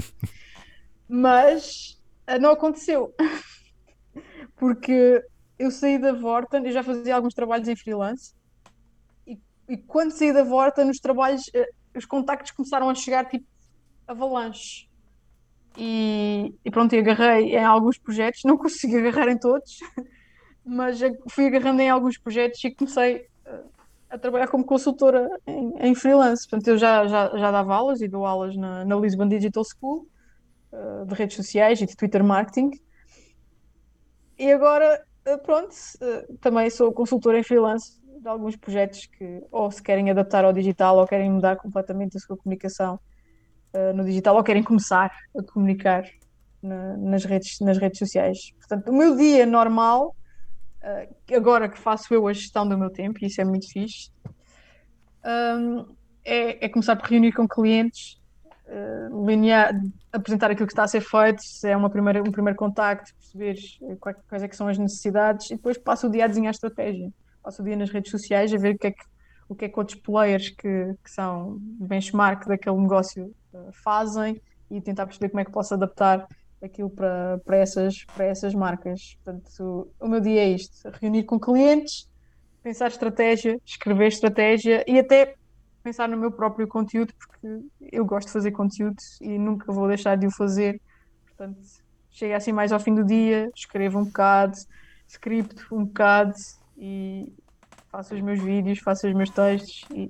[1.09, 3.13] Mas uh, não aconteceu,
[4.55, 5.23] porque
[5.57, 8.35] eu saí da Vorta, eu já fazia alguns trabalhos em freelance,
[9.25, 13.45] e, e quando saí da Vorta, nos trabalhos, uh, os contactos começaram a chegar tipo
[14.07, 14.87] avalanche.
[15.77, 19.79] E, e pronto, agarrei em alguns projetos, não consegui agarrar em todos,
[20.65, 20.99] mas
[21.29, 23.27] fui agarrando em alguns projetos e comecei
[24.13, 26.47] a trabalhar como consultora em, em, freelance.
[26.47, 30.07] Portanto, eu já, já, já dava aulas e dou aulas na, na Lisbon Digital School
[30.71, 32.71] uh, de redes sociais e de Twitter marketing.
[34.37, 35.75] E agora, uh, pronto,
[36.39, 40.97] também sou consultora em freelance de alguns projetos que ou se querem adaptar ao digital
[40.97, 42.99] ou querem mudar completamente a sua comunicação
[43.73, 46.03] uh, no digital ou querem começar a comunicar
[46.61, 48.51] na- nas redes, nas redes sociais.
[48.57, 50.15] Portanto, o meu dia normal,
[50.81, 54.11] uh, agora que faço eu a gestão do meu tempo, e isso é muito fixe,
[55.25, 55.85] um,
[56.25, 58.19] é, é começar por reunir com clientes,
[58.67, 59.73] uh, linear,
[60.11, 63.57] apresentar aquilo que está a ser feito, se é uma primeira, um primeiro contacto, perceber
[63.83, 67.11] eh, quais, é que são as necessidades e depois passo o dia a desenhar estratégia.
[67.41, 69.03] Passo o dia nas redes sociais a ver o que é que,
[69.47, 74.81] o que, é que outros players que, que são benchmark daquele negócio uh, fazem e
[74.81, 76.27] tentar perceber como é que posso adaptar
[76.61, 79.17] aquilo para, para, essas, para essas marcas.
[79.23, 79.49] Portanto,
[79.99, 82.09] o, o meu dia é isto: reunir com clientes,
[82.61, 85.35] pensar estratégia, escrever estratégia e até
[85.83, 90.15] pensar no meu próprio conteúdo, porque eu gosto de fazer conteúdo e nunca vou deixar
[90.15, 90.81] de o fazer.
[91.27, 91.59] Portanto,
[92.09, 94.55] chega assim mais ao fim do dia, escrevo um bocado,
[95.07, 96.33] script um bocado
[96.77, 97.33] e
[97.93, 100.09] faço os meus vídeos, faço os meus textos e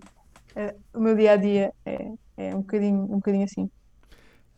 [0.56, 2.08] eh, o meu dia a dia é,
[2.38, 3.70] é um bocadinho, um bocadinho assim.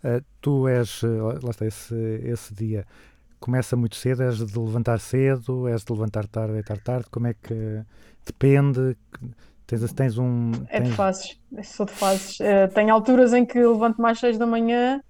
[0.04, 2.86] Uh, tu és, uh, lá está, esse, esse dia
[3.40, 7.34] começa muito cedo, és de levantar cedo, és de levantar tarde, deitar tarde, como é
[7.34, 7.82] que
[8.24, 8.96] depende?
[9.66, 10.52] Tens, tens um.
[10.70, 12.40] É de tens- fases, sou de fases.
[12.40, 15.02] Eh, tenho alturas em que levanto mais 6 da manhã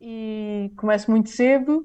[0.00, 1.84] e começo muito cedo,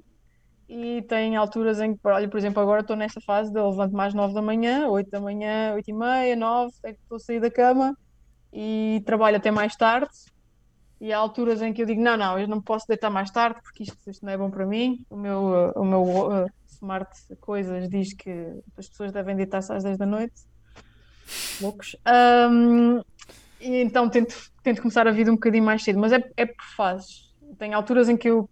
[0.73, 3.91] e tem alturas em que, olha, por exemplo, agora estou nesta fase de eu levanto
[3.91, 7.19] mais 9 da manhã, 8 da manhã, 8 e meia, 9, é que estou a
[7.19, 7.93] sair da cama
[8.53, 10.13] e trabalho até mais tarde.
[11.01, 13.59] E há alturas em que eu digo: não, não, eu não posso deitar mais tarde
[13.61, 15.05] porque isto, isto não é bom para mim.
[15.09, 17.11] O meu, o meu eh, smart
[17.41, 18.31] coisas diz que
[18.77, 20.41] as pessoas devem deitar-se às 10 da noite.
[21.59, 21.97] Loucos.
[22.05, 23.01] Ahm,
[23.59, 26.63] e então tento, tento começar a vida um bocadinho mais cedo, mas é, é por
[26.77, 27.29] fases.
[27.57, 28.49] Tem alturas em que eu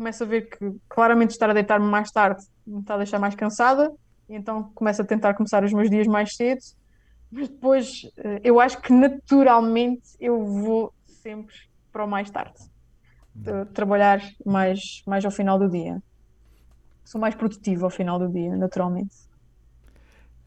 [0.00, 3.34] começo a ver que claramente estar a deitar-me mais tarde me está a deixar mais
[3.34, 3.92] cansada,
[4.30, 6.62] e então começo a tentar começar os meus dias mais cedo,
[7.30, 11.54] mas depois eh, eu acho que naturalmente eu vou sempre
[11.92, 12.58] para o mais tarde.
[13.34, 16.02] De trabalhar mais, mais ao final do dia.
[17.04, 19.14] Sou mais produtiva ao final do dia, naturalmente.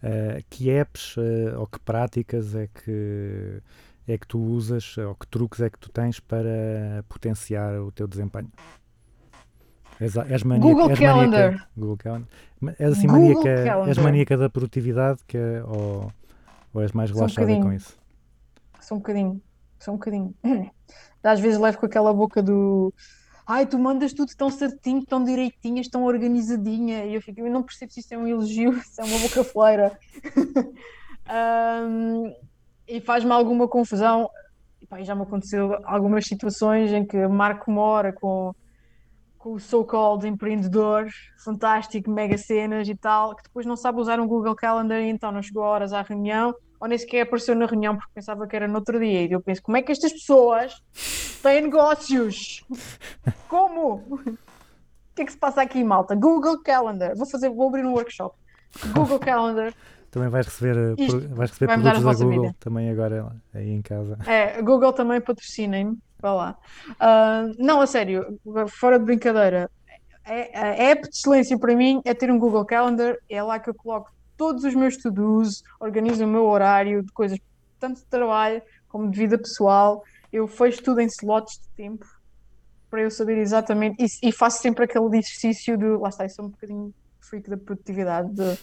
[0.03, 3.61] Uh, que apps uh, ou que práticas é que,
[4.05, 8.07] é que tu usas ou que truques é que tu tens para potenciar o teu
[8.07, 8.51] desempenho?
[9.99, 11.45] És, és maníaca, Google és Calendar.
[11.51, 12.27] Maníaca, Google Calendar.
[12.79, 14.03] És assim Google maníaca, és Calendar.
[14.03, 16.11] maníaca da produtividade que é- ou,
[16.73, 17.97] ou és mais Sou um relaxada com isso?
[18.81, 19.41] Só um bocadinho,
[19.79, 20.33] só um bocadinho.
[21.23, 22.93] Às vezes levo com aquela boca do
[23.45, 27.05] ai, tu mandas tudo tão certinho, tão direitinhas, tão organizadinha.
[27.05, 29.43] E eu fico, eu não percebo se isto é um elogio, se é uma boca
[29.43, 29.97] fleira.
[31.27, 32.33] Ahm,
[32.87, 34.29] e faz-me alguma confusão.
[34.81, 38.53] E, pá, já me aconteceu algumas situações em que marco uma hora com,
[39.43, 41.07] com o so-called empreendedor
[41.43, 45.33] fantástico, mega cenas e tal, que depois não sabe usar um Google Calendar e então
[45.33, 48.55] não chegou a horas à reunião, ou nem sequer apareceu na reunião porque pensava que
[48.55, 49.25] era no outro dia.
[49.25, 50.81] E eu penso, como é que estas pessoas
[51.41, 52.63] têm negócios?
[53.49, 53.95] Como?
[53.95, 54.23] O
[55.15, 56.15] que é que se passa aqui, malta?
[56.15, 57.13] Google Calendar.
[57.17, 58.35] Vou fazer, vou abrir um workshop.
[58.95, 59.73] Google Calendar.
[60.09, 62.55] Também vais receber, Isto pro- vais receber produtos da Google vida.
[62.61, 64.17] também agora aí em casa.
[64.25, 65.97] É, Google também patrocinem-me.
[66.23, 66.57] Vá lá.
[66.99, 68.25] Ah, não, a sério,
[68.79, 69.69] fora de brincadeira.
[70.25, 73.17] É, a app de excelência para mim é ter um Google Calendar.
[73.29, 77.37] É lá que eu coloco todos os meus to-dos, organizo o meu horário de coisas,
[77.79, 80.01] tanto de trabalho como de vida pessoal.
[80.31, 82.05] Eu fecho tudo em slots de tempo
[82.89, 84.03] para eu saber exatamente.
[84.23, 85.85] E, e faço sempre aquele exercício de.
[85.97, 86.93] Lá está, eu sou um bocadinho
[87.29, 88.33] freak da produtividade.
[88.33, 88.59] de-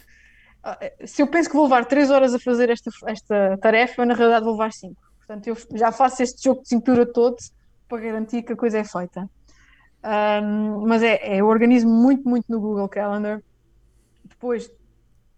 [0.65, 4.15] ah, se eu penso que vou levar 3 horas a fazer esta, esta tarefa, na
[4.15, 5.01] realidade vou levar 5.
[5.31, 7.37] Portanto, eu já faço este jogo de cintura todo
[7.89, 9.31] para garantir que a coisa é feita.
[10.03, 13.41] Ahm, mas é, é, eu organizo muito, muito no Google Calendar.
[14.25, 14.69] Depois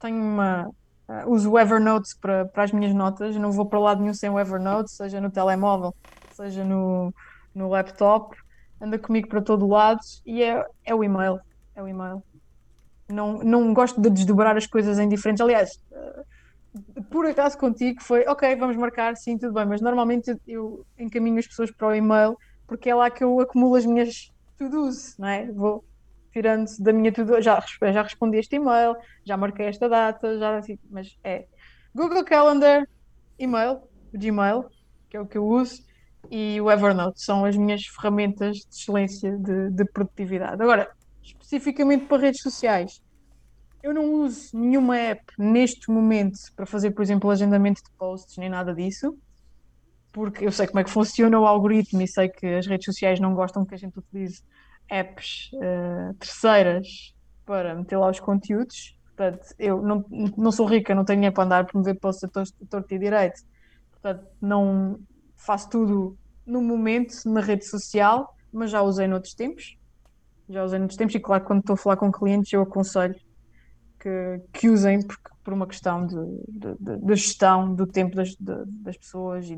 [0.00, 0.70] tenho uma.
[1.08, 3.36] ah, uso o Evernote para, para as minhas notas.
[3.36, 5.94] Não vou para lado nenhum sem o Evernote, seja no telemóvel,
[6.30, 7.12] seja no,
[7.54, 8.34] no laptop.
[8.80, 11.38] Anda comigo para todo lado e é, é o e-mail.
[11.74, 12.22] É o e-mail.
[13.10, 15.42] Não, não gosto de desdobrar as coisas em diferentes.
[15.42, 16.22] Aliás, ah,
[17.10, 21.46] por acaso contigo foi, ok, vamos marcar, sim, tudo bem, mas normalmente eu, encaminho as
[21.46, 25.50] pessoas para o e-mail porque é lá que eu acumulo as minhas to-dos, não é?
[25.52, 25.84] Vou
[26.32, 27.62] tirando da minha to-do, já,
[27.92, 31.46] já respondi este e-mail, já marquei esta data, já assim, mas é
[31.94, 32.88] Google Calendar,
[33.38, 33.82] e-mail,
[34.14, 34.64] o Gmail,
[35.10, 35.82] que é o que eu uso,
[36.30, 40.62] e o Evernote, são as minhas ferramentas de excelência de, de produtividade.
[40.62, 40.90] Agora,
[41.22, 43.02] especificamente para redes sociais,
[43.82, 48.48] eu não uso nenhuma app neste momento para fazer, por exemplo, agendamento de posts, nem
[48.50, 49.16] nada disso,
[50.12, 53.20] porque eu sei como é que funciona o algoritmo e sei que as redes sociais
[53.20, 54.42] não gostam que a gente utilize
[54.90, 56.86] apps eh, terceiras
[57.46, 58.98] para meter lá os conteúdos.
[59.16, 60.04] Portanto, eu não,
[60.36, 62.98] não sou rica, não tenho dinheiro para andar a promover posts a tor- torto e
[62.98, 63.40] direito.
[63.92, 64.98] Portanto, não
[65.46, 69.76] faço tudo no momento na rede social, mas já usei noutros tempos.
[70.48, 73.14] Já usei noutros tempos e claro, quando estou a falar com clientes, eu aconselho
[74.02, 76.16] que, que usem porque, por uma questão de,
[76.48, 79.56] de, de- gestão do tempo das, de- das pessoas e,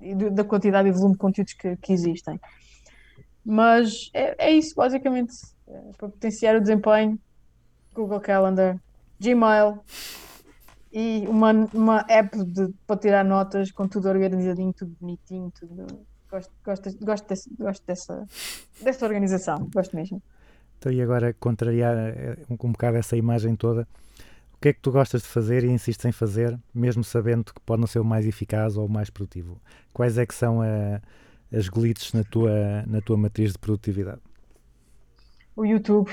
[0.00, 2.38] e- da quantidade e volume de conteúdos que, que existem.
[3.44, 5.32] Mas é, é isso, basicamente.
[5.66, 7.18] É, para potenciar o desempenho,
[7.94, 8.78] Google Calendar,
[9.20, 9.80] Gmail
[10.92, 15.86] e uma, uma app de, para tirar notas com tudo organizadinho, tudo bonitinho, tudo.
[16.30, 18.24] Gosto, gosto, gosto, desse- gosto dessa,
[18.80, 20.22] dessa organização, gosto mesmo.
[20.82, 23.86] Então, e agora contrariar eh, um, um bocado essa imagem toda,
[24.52, 27.60] o que é que tu gostas de fazer e insistes em fazer, mesmo sabendo que
[27.60, 29.60] pode não ser o mais eficaz ou o mais produtivo?
[29.92, 31.00] Quais é que são eh,
[31.56, 34.20] as glitches na tua, na tua matriz de produtividade?
[35.54, 36.10] O YouTube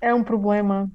[0.00, 0.90] é um problema.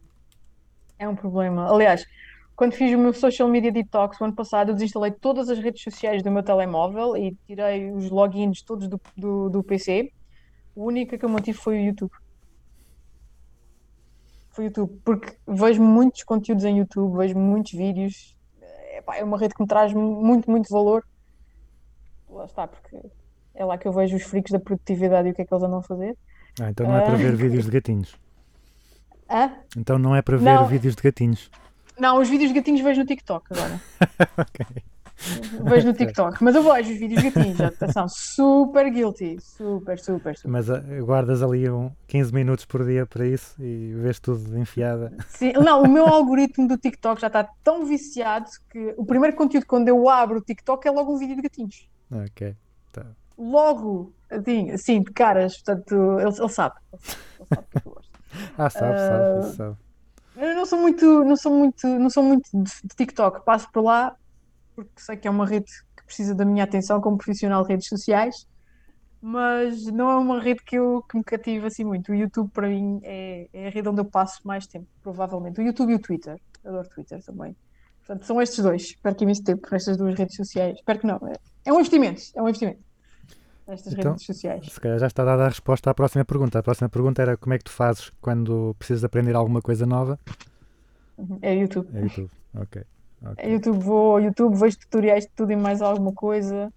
[0.97, 1.71] É um problema.
[1.71, 2.07] Aliás,
[2.55, 5.83] quando fiz o meu social media detox o ano passado, eu desinstalei todas as redes
[5.83, 10.11] sociais do meu telemóvel e tirei os logins todos do, do, do PC.
[10.75, 12.11] O único que eu mantive foi o YouTube.
[14.49, 18.35] Foi o YouTube, porque vejo muitos conteúdos em YouTube, vejo muitos vídeos.
[18.97, 21.03] Epá, é uma rede que me traz muito, muito valor.
[22.29, 22.99] Lá está, porque
[23.55, 25.63] é lá que eu vejo os freaks da produtividade e o que é que eles
[25.63, 26.17] andam a fazer.
[26.61, 27.17] Ah, então não é para Ah.
[27.17, 28.15] ver vídeos de gatinhos.
[29.29, 29.51] Hã?
[29.75, 30.67] Então não é para ver Não.
[30.67, 31.49] vídeos de gatinhos.
[31.99, 33.81] Não, os vídeos de gatinhos vejo no TikTok agora.
[34.37, 34.65] Ok.
[35.63, 36.43] Vejo no TikTok.
[36.43, 39.37] Mas eu vejo os vídeos de gatinhos, atenção, super guilty.
[39.41, 40.51] Super, super, super.
[40.51, 45.13] Mas ah, guardas ali um 15 minutos por dia para isso e vês tudo enfiada.
[45.29, 49.65] Sim, não, o meu algoritmo do TikTok já está tão viciado que o primeiro conteúdo
[49.65, 51.87] quando eu abro o TikTok é logo um vídeo de gatinhos.
[52.11, 52.55] Ok.
[52.91, 53.05] Tá.
[53.37, 55.55] Logo, assim, assim de caras.
[55.61, 56.75] Portanto, ele, ele sabe.
[56.91, 57.01] Ele
[57.49, 58.13] sabe, que é que eu gosto.
[58.57, 59.77] Ah, sabe, sabe, isso sabe.
[60.35, 63.45] Eu não sou muito, não sou muito, não sou muito de, de TikTok.
[63.45, 64.15] Passo por lá
[64.75, 67.87] porque sei que é uma rede que precisa da minha atenção como profissional de redes
[67.87, 68.47] sociais,
[69.21, 72.11] mas não é uma rede que, eu, que me cativa assim muito.
[72.11, 75.59] O YouTube para mim é, é a rede onde eu passo mais tempo, provavelmente.
[75.61, 76.37] O YouTube e o Twitter.
[76.65, 77.55] Adoro Twitter também.
[77.99, 78.95] Portanto, são estes dois.
[78.97, 80.75] Perco imenso tempo nestas duas redes sociais.
[80.77, 81.15] Espero que não.
[81.25, 81.33] É,
[81.65, 82.21] é um investimento.
[82.35, 82.81] É um investimento.
[83.65, 84.65] Estas Então, redes sociais.
[84.69, 86.59] Se calhar já está dada a resposta à próxima pergunta.
[86.59, 90.19] A próxima pergunta era como é que tu fazes quando precisas aprender alguma coisa nova?
[91.41, 91.87] É YouTube.
[91.93, 92.29] É YouTube.
[92.55, 92.83] Ok.
[93.23, 93.45] Ok.
[93.45, 96.71] É YouTube, vou ao YouTube, vejo tutoriais de tudo e mais alguma coisa.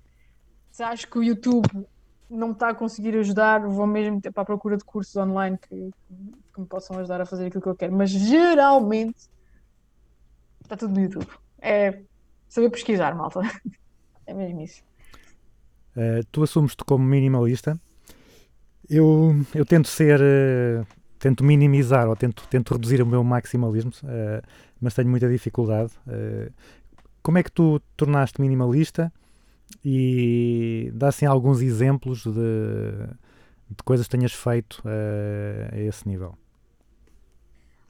[0.70, 1.68] Se acho que o YouTube
[2.28, 5.90] não me está a conseguir ajudar, vou mesmo para a procura de cursos online que,
[6.54, 7.92] que me possam ajudar a fazer aquilo que eu quero.
[7.92, 9.28] Mas geralmente
[10.62, 11.28] está tudo no YouTube.
[11.60, 12.00] É
[12.48, 13.40] saber pesquisar, malta.
[14.28, 14.82] É mesmo isso.
[15.96, 17.80] Uh, tu assumes-te como minimalista.
[18.90, 20.86] Eu, eu tento ser, uh,
[21.18, 24.46] tento minimizar ou tento, tento reduzir o meu maximalismo, uh,
[24.80, 25.92] mas tenho muita dificuldade.
[26.06, 26.52] Uh,
[27.22, 29.12] como é que tu te tornaste minimalista
[29.84, 32.32] e dá assim alguns exemplos de,
[33.70, 36.36] de coisas que tenhas feito uh, a esse nível?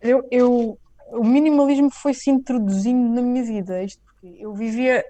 [0.01, 3.83] Eu, eu, o minimalismo foi se introduzindo na minha vida.
[3.83, 5.05] Isto porque eu vivia.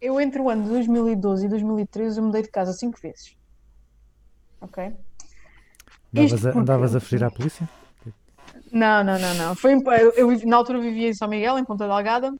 [0.00, 3.36] Eu entre o ano de 2012 e 2013 eu mudei de casa cinco vezes.
[4.60, 4.92] Ok?
[6.14, 7.68] Andavas a, andavas a fugir à polícia?
[8.72, 9.54] Não, não, não, não.
[9.54, 12.34] Foi, eu, eu na altura vivia em São Miguel, em Ponta Delgada.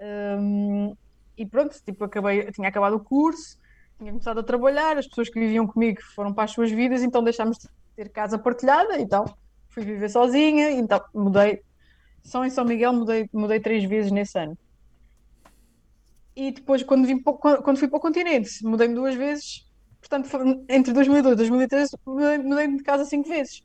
[0.00, 0.94] Hum,
[1.36, 3.56] e pronto, tipo, acabei, tinha acabado o curso,
[3.98, 7.22] tinha começado a trabalhar, as pessoas que viviam comigo foram para as suas vidas, então
[7.22, 9.24] deixámos de ter casa partilhada, então
[9.68, 11.62] fui viver sozinha, então mudei.
[12.22, 14.56] Só em São Miguel mudei, mudei três vezes nesse ano.
[16.34, 19.66] E depois, quando, vim quando fui para o continente, mudei-me duas vezes.
[20.02, 20.28] Portanto,
[20.68, 23.62] entre 2002 e 2013, mudei- mudei-me de casa cinco vezes.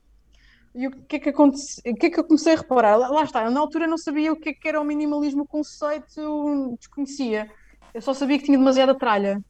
[0.72, 1.80] E o que é que acontece?
[1.84, 2.96] O que é que eu comecei a reparar?
[2.96, 5.42] Lá, lá está, eu na altura não sabia o que é que era o minimalismo,
[5.42, 7.50] o conceito, desconhecia.
[7.92, 9.42] Eu só sabia que tinha demasiada tralha.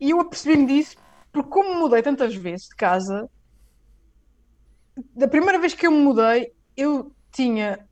[0.00, 0.96] E eu apercebi-me disso
[1.30, 3.28] porque, como mudei tantas vezes de casa,
[5.14, 7.86] da primeira vez que eu me mudei, eu tinha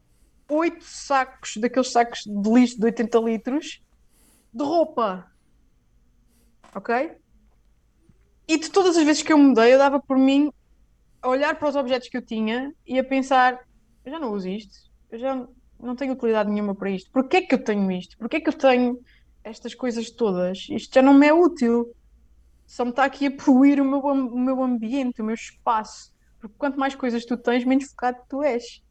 [0.49, 3.83] oito sacos, daqueles sacos de lixo de 80 litros,
[4.55, 5.31] de roupa.
[6.75, 7.17] Ok?
[8.49, 10.53] E de todas as vezes que eu mudei, eu dava por mim
[11.21, 13.59] a olhar para os objetos que eu tinha e a pensar:
[14.05, 14.77] eu já não uso isto,
[15.11, 15.47] eu já
[15.81, 17.11] não tenho utilidade nenhuma para isto.
[17.11, 18.17] Porquê é que eu tenho isto?
[18.17, 19.01] Porquê é que eu tenho
[19.43, 20.67] estas coisas todas?
[20.71, 21.93] Isto já não me é útil.
[22.67, 26.13] Só me está aqui a poluir o meu, o meu ambiente, o meu espaço.
[26.41, 28.83] Porque quanto mais coisas tu tens, menos focado tu és.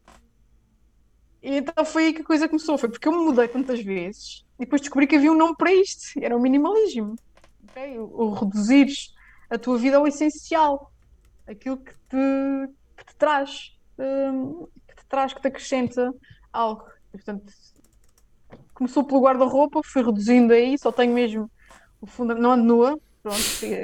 [1.42, 2.78] E então foi aí que a coisa começou.
[2.78, 5.74] Foi porque eu me mudei tantas vezes e depois descobri que havia um nome para
[5.74, 6.20] isto.
[6.22, 7.16] Era o minimalismo.
[7.70, 8.00] ok?
[8.00, 9.15] O, o reduzires
[9.56, 10.92] a tua vida ao essencial
[11.48, 16.12] aquilo que te, que te traz, hum, que te traz, que te acrescenta
[16.52, 16.84] algo.
[17.14, 17.54] E, portanto,
[18.74, 21.50] começou pelo guarda-roupa, fui reduzindo aí, só tenho mesmo
[22.02, 23.40] o fundo, não ando nua, pronto,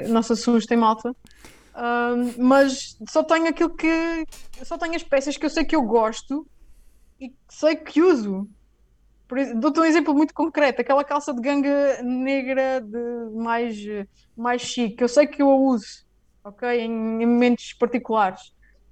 [0.08, 1.14] não se assustem, malta.
[1.74, 4.24] Hum, mas só tenho aquilo que.
[4.62, 6.46] Só tenho as peças que eu sei que eu gosto
[7.18, 8.48] e que sei que uso.
[9.56, 13.76] Dou-te um exemplo muito concreto: aquela calça de ganga negra de mais,
[14.36, 15.86] mais chique, eu sei que eu a uso,
[16.44, 16.68] ok?
[16.80, 18.40] Em, em momentos particulares.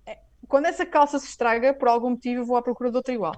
[0.06, 0.16] É,
[0.48, 3.34] Quando essa calça se estraga, por algum motivo, eu vou à procura de outra igual.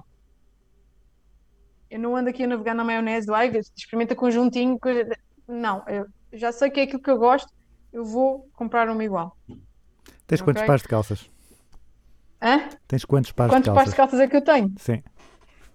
[1.89, 3.35] Eu não ando aqui a navegar na maionese do
[3.77, 5.07] experimenta conjuntinho, coisa.
[5.47, 7.47] Não, eu já sei que é aquilo que eu gosto,
[7.91, 9.35] eu vou comprar uma igual.
[10.25, 10.67] Tens quantos Ok.
[10.67, 11.29] pares de calças?
[12.41, 12.69] Hã?
[12.87, 13.93] Tens quantos pares Quantos de pares calças?
[13.93, 14.73] de calças é que eu tenho?
[14.79, 15.03] Sim.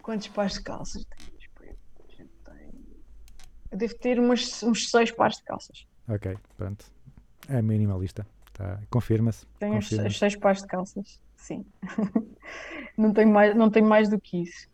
[0.02, 1.38] Quantos pares de calças tenho?
[1.38, 1.76] Espera,
[2.18, 3.02] eu tenho-
[3.70, 5.86] Eu devo ter umas, uns seis pares de calças.
[6.08, 6.86] Ok, pronto.
[7.48, 8.26] É minimalista.
[8.52, 8.80] Tá.
[8.90, 9.46] Confirma-se.
[9.58, 10.08] Tenho os, confirma-se.
[10.08, 11.64] os seis pares de calças, sim.
[12.96, 14.68] não, tenho mais, não tenho mais do que isso.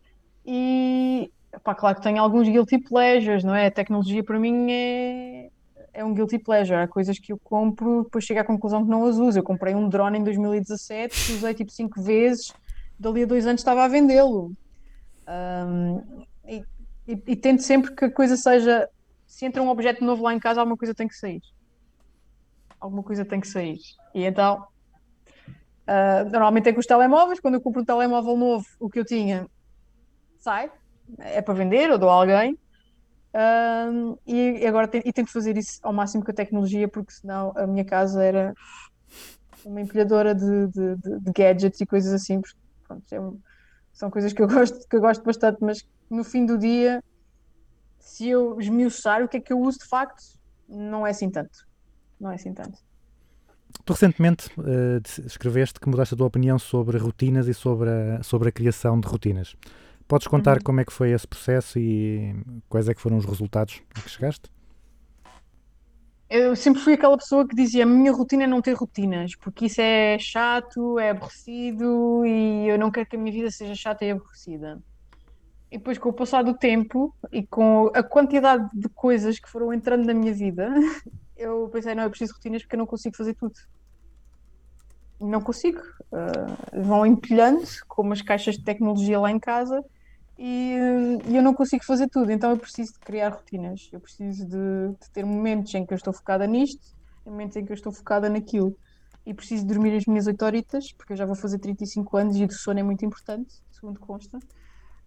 [0.45, 1.31] E,
[1.63, 3.67] pá, claro que tenho alguns guilty pleasures, não é?
[3.67, 5.49] A tecnologia para mim é,
[5.93, 6.79] é um guilty pleasure.
[6.79, 9.37] Há coisas que eu compro, depois chego à conclusão que não as uso.
[9.37, 12.53] Eu comprei um drone em 2017, usei tipo cinco vezes,
[12.99, 14.51] dali a dois anos estava a vendê-lo.
[15.27, 16.63] Ahm, e,
[17.07, 18.87] e- e tento sempre que a coisa seja.
[19.27, 21.41] Se entra um objeto novo lá em casa, alguma coisa tem que sair.
[22.79, 23.79] Alguma coisa tem que sair.
[24.13, 24.65] E então,
[25.87, 27.39] ah, normalmente é com os telemóveis.
[27.39, 29.47] Quando eu compro um telemóvel novo, o que eu tinha
[30.39, 30.71] sai,
[31.19, 32.57] é para vender, eu dou a alguém.
[33.33, 37.67] Ahm, e agora e tento fazer isso ao máximo com a tecnologia, porque senão a
[37.67, 38.53] minha casa era
[39.65, 42.39] uma empilhadora de, de- de- de gadgets e coisas assim.
[42.39, 42.55] porque,
[42.87, 43.39] pronto, é um-
[43.95, 45.79] são coisas que eu gosto, que eu gosto bastante, mas
[46.11, 47.01] no fim do dia,
[47.99, 50.23] se eu esmiuçar o que é que eu uso de facto,
[50.69, 51.57] não é assim tanto.
[52.19, 52.79] Não é assim tanto.
[53.85, 58.49] Tu recentemente de- escreveste que mudaste a tua opinião sobre rotinas e sobre a, sobre
[58.49, 59.55] a criação de rotinas.
[60.07, 60.63] Podes contar Uhum.
[60.63, 62.35] como é que foi esse processo e
[62.69, 64.49] quais é que foram os resultados a que chegaste?
[66.29, 69.65] Eu sempre fui aquela pessoa que dizia: a minha rotina é não ter rotinas, porque
[69.65, 74.03] isso é chato, é aborrecido e eu não quero que a minha vida seja chata
[74.03, 74.81] e aborrecida.
[75.71, 79.73] E depois, com o passar do tempo e com a quantidade de coisas que foram
[79.73, 80.73] entrando na minha vida,
[81.37, 83.53] eu pensei: não, eu preciso de rotinas porque eu não consigo fazer tudo.
[85.19, 85.79] Não consigo.
[86.11, 89.83] Ah, vão empilhando como as caixas de tecnologia lá em casa
[90.37, 90.75] e,
[91.27, 93.89] e eu não consigo fazer tudo, então eu preciso de criar rotinas.
[93.91, 97.71] Eu preciso de, de ter momentos em que eu estou focada nisto, momentos em que
[97.71, 98.77] eu estou focada naquilo.
[99.25, 102.45] E preciso dormir as minhas 8 horitas, porque eu já vou fazer 35 anos e
[102.45, 104.37] o sono é muito importante, segundo consta.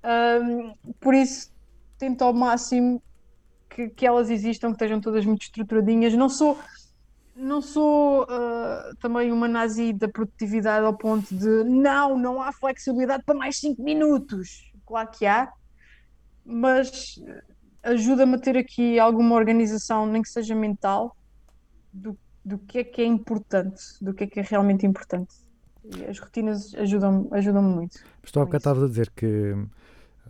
[0.03, 1.53] Ahm, por isso,
[1.99, 3.03] tento ao máximo
[3.69, 6.15] que, que elas existam, que estejam todas muito estruturadinhas.
[6.15, 6.59] Não sou,
[7.37, 13.23] não sou ah, também uma nazi da produtividade ao ponto de não, não há flexibilidade
[13.25, 14.68] para mais 5 minutos.
[14.89, 15.53] Claro que há,
[16.43, 17.21] mas
[17.83, 21.15] ajuda-me a ter aqui alguma organização, nem que seja mental,
[21.93, 25.35] do, do que é que é importante, do que é que é realmente importante.
[25.95, 27.99] E as rotinas ajudam-me ajudam muito.
[28.23, 29.55] Mas tu há bocado estavas a dizer que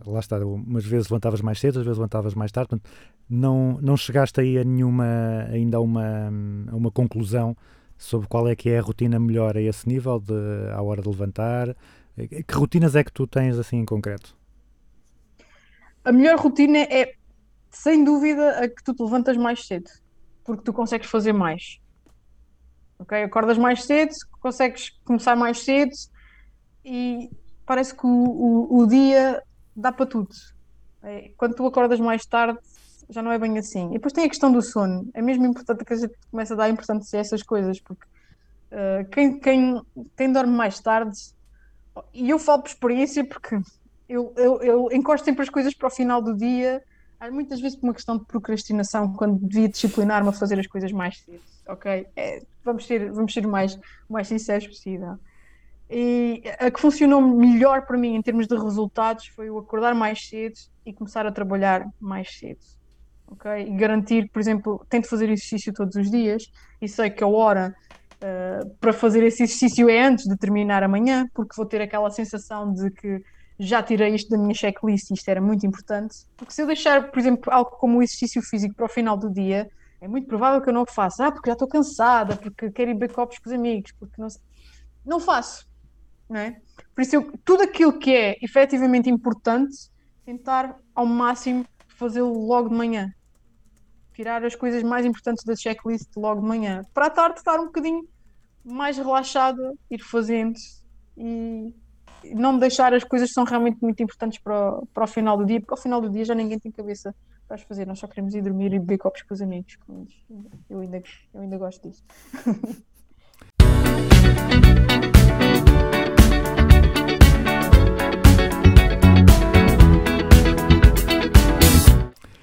[0.05, 2.89] lá está, umas vezes levantavas mais cedo, às vezes levantavas mais tarde, portanto,
[3.29, 5.05] não, não chegaste aí a nenhuma,
[5.49, 6.27] ainda a uma,
[6.69, 7.55] a uma conclusão
[7.97, 10.33] sobre qual é que é a rotina melhor a esse nível, de,
[10.73, 11.73] à hora de levantar.
[12.17, 14.38] Que rotinas é que tu tens assim em concreto?
[16.09, 17.13] A melhor rotina é,
[17.69, 19.87] sem dúvida, a que tu te levantas mais cedo,
[20.43, 21.79] porque tu consegues fazer mais.
[22.97, 23.21] Ok?
[23.21, 24.09] Acordas mais cedo,
[24.41, 25.91] consegues começar mais cedo
[26.83, 27.29] e
[27.63, 29.43] parece que o, o, o dia
[29.75, 30.33] dá para tudo.
[31.03, 32.57] É, Quando tu acordas mais tarde,
[33.07, 33.89] já não é bem assim.
[33.89, 35.07] E depois tem a questão do sono.
[35.13, 38.05] É mesmo importante que a gente comece a dar importância a essas coisas, porque
[38.71, 39.79] uh, quem, quem,
[40.17, 41.19] quem dorme mais tarde,
[42.11, 43.59] e eu falo por experiência porque
[44.09, 46.81] eu, eu, eu encosto sempre as coisas para o final do dia,
[47.31, 51.19] muitas vezes por uma questão de procrastinação, quando devia disciplinar-me a fazer as coisas mais
[51.19, 52.07] cedo, ok?
[52.15, 53.77] É, vamos ser, vamos ser mais,
[54.09, 55.17] mais sinceros possível.
[55.89, 60.27] E a que funcionou melhor para mim em termos de resultados foi o acordar mais
[60.27, 60.53] cedo
[60.85, 62.59] e começar a trabalhar mais cedo.
[63.27, 63.51] ok?
[63.67, 66.43] E garantir, por exemplo, tento fazer exercício todos os dias
[66.81, 67.75] e sei que a hora
[68.21, 72.71] uh, para fazer esse exercício é antes de terminar amanhã, porque vou ter aquela sensação
[72.71, 73.21] de que
[73.59, 76.25] já tirei isto da minha checklist e isto era muito importante.
[76.37, 79.29] Porque se eu deixar, por exemplo, algo como o exercício físico para o final do
[79.29, 81.27] dia, é muito provável que eu não faça.
[81.27, 84.29] Ah, porque já estou cansada, porque quero ir beber copos com os amigos, porque não
[84.29, 84.41] sei.
[85.05, 85.67] Não faço.
[86.29, 86.61] Não é?
[86.95, 89.75] Por isso, eu, tudo aquilo que é efetivamente importante,
[90.23, 93.13] tentar ao máximo fazê-lo logo de manhã.
[94.13, 96.81] Tirar as coisas mais importantes da checklist logo de manhã.
[96.93, 98.07] Para a tarde estar um bocadinho
[98.63, 100.57] mais relaxada, ir fazendo
[101.17, 101.73] e
[102.23, 105.45] não deixar as coisas que são realmente muito importantes para, o- para o final do
[105.45, 107.13] dia, porque ao final do dia já ninguém tem cabeça
[107.47, 109.77] para as fazer, nós só queremos ir dormir e beber copos com os amigos.
[110.69, 111.01] Eu ainda,
[111.33, 112.03] eu ainda gosto disso.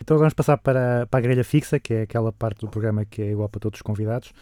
[0.00, 3.22] Então vamos passar para, para a grelha fixa, que é aquela parte do programa que
[3.22, 4.32] é igual para todos os convidados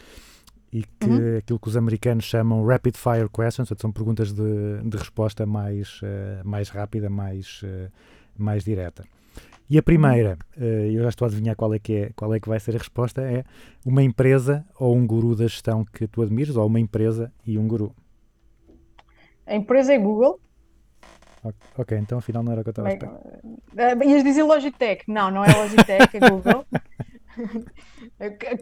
[0.74, 1.38] e que Uhum.
[1.38, 6.00] aquilo que os americanos chamam rapid fire questions, portanto, são perguntas de, de resposta mais,
[6.02, 7.88] eh, mais rápida, mais, eh,
[8.36, 9.04] mais direta.
[9.70, 12.40] E a primeira, eh, eu já estou a adivinhar qual é, que é, qual é
[12.40, 13.44] que vai ser a resposta, é
[13.86, 17.68] uma empresa ou um guru da gestão que tu admires, ou uma empresa e um
[17.68, 17.94] guru.
[19.46, 20.40] A empresa é Google.
[21.78, 24.06] Ok, então afinal não era o que eu estava a esperar.
[24.06, 25.04] ias dizer Logitech.
[25.06, 26.64] Não, não é Logitech, é Google.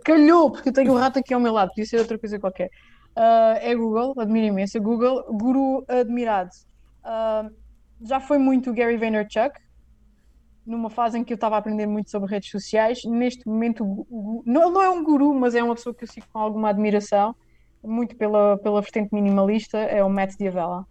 [0.04, 2.70] Calhou, porque eu tenho o rato aqui ao meu lado, podia ser outra coisa qualquer.
[3.14, 4.80] Ah, é Google, admiro imenso.
[4.80, 6.50] Google, guru admirado.
[7.04, 7.48] Ah,
[8.02, 9.60] já foi muito Gary Vaynerchuk,
[10.66, 13.04] numa fase em que eu estava a aprender muito sobre redes sociais.
[13.04, 16.26] Neste momento, o não, não é um guru, mas é uma pessoa que eu sigo
[16.32, 17.34] com alguma admiração,
[17.82, 20.86] muito pela, pela vertente minimalista, é o Matt Diavela.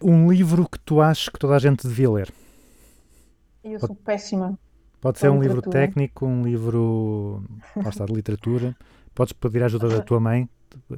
[0.00, 2.32] Um livro que tu achas que toda a gente devia ler.
[3.64, 4.56] Eu sou péssima.
[5.00, 7.42] Pode ser um livro técnico, um livro
[7.86, 8.76] está, de literatura.
[9.14, 10.48] Podes pedir ajuda da tua mãe,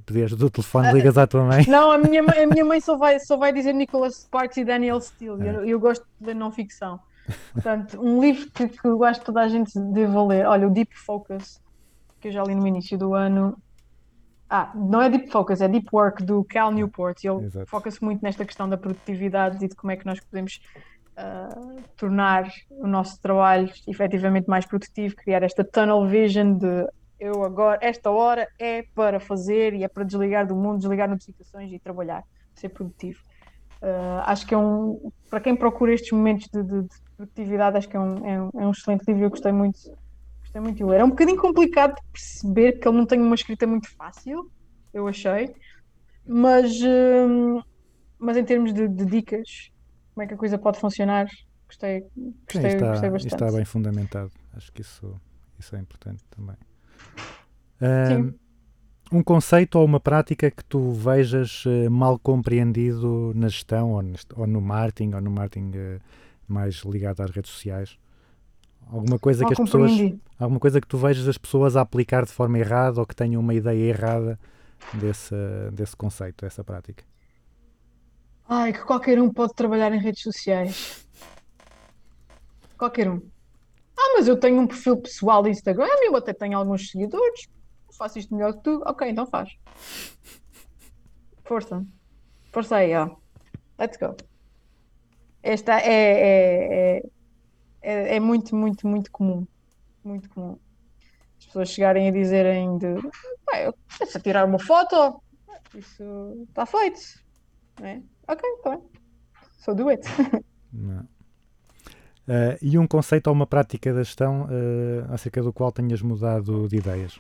[0.07, 1.65] pedir ajuda do telefone, ligas à tua mãe.
[1.69, 4.65] Não, a minha, mãe- a minha mãe só vai, só vai dizer Nicholas Sparks e
[4.65, 5.43] Daniel Steele.
[5.47, 5.51] É.
[5.57, 6.99] Eu, eu gosto de ler não ficção.
[7.53, 10.47] Portanto, um livro que, que eu acho que toda a gente deve ler.
[10.47, 11.61] Olha, o Deep Focus,
[12.21, 13.57] que eu já li no início do ano.
[14.49, 17.23] Ah, não é Deep Focus, é Deep Work do Cal Newport.
[17.23, 20.61] E ele foca-se muito nesta questão da produtividade e de como é que nós podemos
[21.97, 26.87] tornar o nosso trabalho efetivamente mais produtivo, criar esta tunnel vision de
[27.19, 31.71] eu agora, esta hora é para fazer e é para desligar do mundo, desligar notificações
[31.71, 32.23] e trabalhar,
[32.55, 33.19] ser produtivo.
[33.83, 37.89] Ah, acho que é um, para quem procura estes momentos de, de- de produtividade, acho
[37.89, 39.79] que é um, é um, é um excelente livro, eu gostei muito,
[40.43, 41.01] gostei muito de ler.
[41.01, 44.51] É um bocadinho complicado de perceber que ele não tem uma escrita muito fácil,
[44.93, 45.55] eu achei,
[46.27, 47.61] mas, hum,
[48.19, 49.49] mas em termos de, de dicas,
[50.21, 51.27] como é que a coisa pode funcionar,
[51.67, 53.35] gostei, Sim, gostei, está, gostei bastante.
[53.35, 54.31] está bem fundamentado.
[54.55, 55.19] Acho que isso,
[55.59, 56.57] isso é importante também.
[57.81, 58.35] Ahm,
[59.11, 64.33] um conceito ou uma prática que tu vejas eh, mal compreendido na gestão ou, neste-
[64.39, 65.99] ou no marketing ou no marketing eh,
[66.47, 67.99] mais ligado às redes sociais?
[68.93, 69.93] Alguma coisa Mal que as pessoas,
[70.39, 73.41] alguma coisa que tu vejas as pessoas a aplicar de forma errada ou que tenham
[73.41, 74.39] uma ideia errada
[74.93, 75.35] desse,
[75.73, 77.05] desse conceito, dessa prática?
[78.53, 81.07] Ai, que qualquer um pode trabalhar em redes sociais.
[82.77, 83.23] Qualquer um.
[83.97, 87.47] Ah, mas eu tenho um perfil pessoal de Instagram, eu até tenho alguns seguidores.
[87.87, 88.83] Eu faço isto melhor que tu.
[88.85, 89.51] Ok, então faz.
[91.45, 91.87] Força.
[92.51, 93.15] Força aí, ó.
[93.79, 94.17] Let's go.
[95.45, 97.03] Esta é, é, é,
[97.83, 99.47] é, é muito, muito, muito comum.
[100.03, 100.59] Muito comum.
[101.39, 102.87] As pessoas chegarem a dizerem de
[103.49, 105.23] "Ah, eu deixa tirar uma foto.
[105.73, 106.99] Isso está feito.
[107.79, 108.03] Não é?
[108.31, 108.83] Ok, tá bem.
[109.59, 110.03] So do it.
[112.29, 116.69] Ah, e um conceito ou uma prática da gestão ah, acerca do qual tenhas mudado
[116.69, 117.19] de ideias?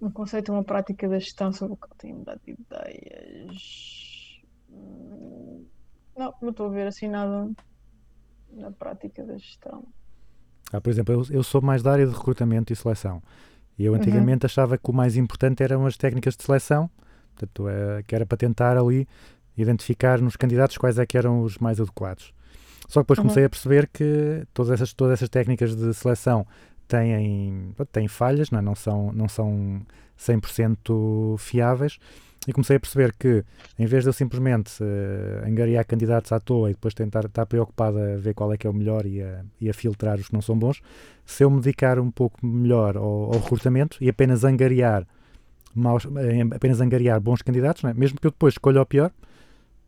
[0.00, 4.40] Um conceito, uma prática da gestão sobre o qual tenho mudado de ideias.
[4.70, 5.64] Hum,
[6.16, 7.48] Não, não estou a ver assim nada
[8.52, 9.84] na prática da gestão.
[10.72, 13.22] Ah, por exemplo, eu, eu sou mais da área de recrutamento e seleção.
[13.78, 16.90] E eu antigamente achava que o mais importante eram as técnicas de seleção,
[17.36, 19.06] portanto, é, que era para tentar ali
[19.56, 22.32] identificar nos candidatos quais é que eram os mais adequados.
[22.88, 23.24] Só que depois Uhum.
[23.24, 26.46] comecei a perceber que todas essas, todas essas técnicas de seleção
[26.86, 28.62] têm, têm falhas, não, é?
[28.62, 29.80] não são, não são
[30.18, 31.98] 100% fiáveis.
[32.46, 33.44] E comecei a perceber que,
[33.76, 37.98] em vez de eu simplesmente eh, angariar candidatos à toa e depois tentar estar preocupado
[37.98, 40.32] a ver qual é que é o melhor e a, e a filtrar os que
[40.32, 40.80] não são bons,
[41.24, 45.04] se eu me dedicar um pouco melhor ao, ao recrutamento e apenas angariar,
[45.76, 46.06] maus,
[46.54, 47.94] apenas angariar bons candidatos, é?
[47.94, 49.12] mesmo que eu depois escolha o pior,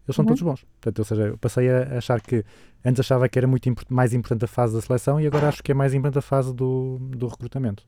[0.06, 0.28] eles são Uhum.
[0.28, 0.64] todos bons.
[0.64, 2.44] Portanto, ou seja, eu passei a achar que
[2.84, 5.62] antes achava que era muito impor- mais importante a fase da seleção e agora acho
[5.62, 7.84] que é mais importante a fase do, do recrutamento.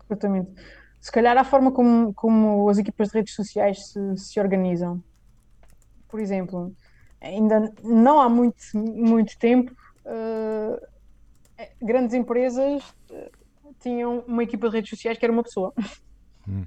[0.00, 0.52] Recrutamento.
[1.00, 5.02] Se calhar a forma como, como as equipas de redes sociais se, se organizam.
[6.08, 6.72] Por exemplo,
[7.20, 9.72] ainda não há muito, muito tempo,
[10.04, 10.80] eh,
[11.82, 13.30] grandes empresas eh,
[13.80, 15.72] tinham uma equipa de redes sociais que era uma pessoa.
[16.48, 16.64] Hum.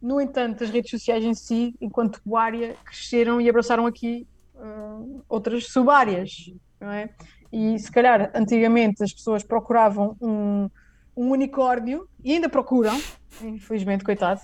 [0.00, 5.66] No entanto, as redes sociais em si, enquanto área, cresceram e abraçaram aqui eh, outras
[5.66, 7.10] sub-áreas, não é?
[7.52, 10.68] E se calhar antigamente as pessoas procuravam um,
[11.16, 13.00] um unicórnio, e ainda procuram,
[13.42, 14.40] infelizmente, coitado,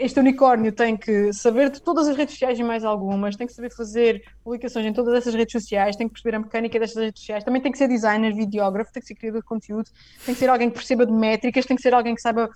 [0.00, 3.52] este unicórnio tem que saber de todas as redes sociais e mais algumas, tem que
[3.52, 7.20] saber fazer publicações em todas essas redes sociais, tem que perceber a mecânica destas redes
[7.20, 9.88] sociais, também tem que ser designer, videógrafo, tem que ser criador de conteúdo,
[10.26, 12.50] tem que ser alguém que perceba de métricas, tem que ser alguém que saiba,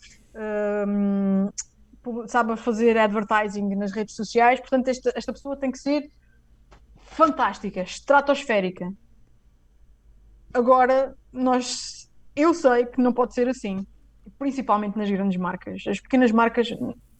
[0.88, 1.48] hum,
[2.26, 4.60] saiba fazer advertising nas redes sociais.
[4.60, 6.10] Portanto, esta, esta pessoa tem que ser
[6.96, 8.92] fantástica, estratosférica.
[10.52, 13.86] Agora, nós, eu sei que não pode ser assim
[14.38, 15.84] principalmente nas grandes marcas.
[15.86, 16.68] As pequenas marcas,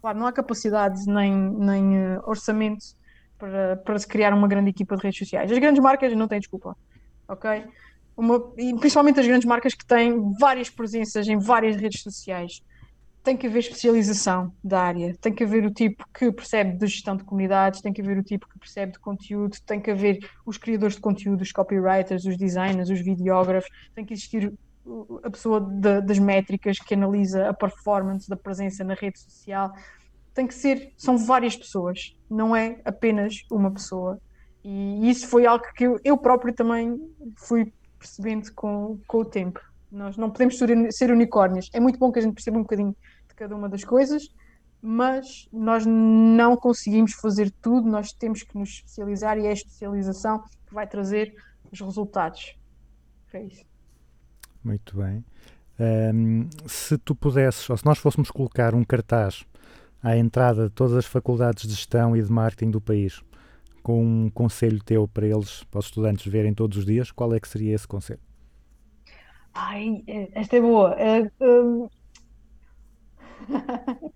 [0.00, 2.84] claro, não há capacidade nem, nem eh, orçamento
[3.38, 5.50] para, para se criar uma grande equipa de redes sociais.
[5.50, 6.76] As grandes marcas não têm desculpa,
[7.28, 7.64] ok?
[8.16, 12.62] Uma, e principalmente as grandes marcas que têm várias presenças em várias redes sociais.
[13.26, 17.16] Tem que haver especialização da área, tem que haver o tipo que percebe de gestão
[17.16, 20.56] de comunidades, tem que haver o tipo que percebe de conteúdo, tem que haver os
[20.56, 24.54] criadores de conteúdo, os copywriters, os designers, os videógrafos, tem que existir
[25.24, 29.72] a pessoa da- das métricas que analisa a performance da presença na rede social.
[30.34, 31.98] Tem que ser, são várias pessoas,
[32.30, 34.20] não é apenas uma pessoa.
[34.64, 36.96] E isso foi algo que eu, eu próprio também
[37.38, 39.60] fui percebendo com, com o tempo.
[39.90, 40.58] Nós não podemos
[40.90, 41.70] ser, unicórnios.
[41.72, 42.94] É muito bom que a gente perceba um bocadinho
[43.28, 44.28] de cada uma das coisas,
[44.82, 50.42] mas nós não conseguimos fazer tudo, nós temos que nos especializar e é a especialização
[50.66, 51.34] que vai trazer
[51.70, 52.56] os resultados.
[53.32, 53.64] É isso.
[54.64, 55.24] Muito bem.
[55.78, 59.44] Ahm, se tu pudesses, ou se nós fôssemos colocar um cartaz
[60.02, 63.22] à entrada de todas as faculdades de gestão e de marketing do país,
[63.82, 67.38] com um conselho teu para eles, para os estudantes verem todos os dias, qual é
[67.38, 68.25] que seria esse conselho?
[69.56, 70.94] Ai, eh, esta é boa.
[70.98, 71.88] Eh, hum.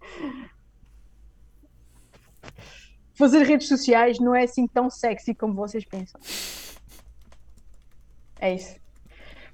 [3.14, 6.20] Fazer redes sociais não é assim tão sexy como vocês pensam.
[8.40, 8.76] É isso.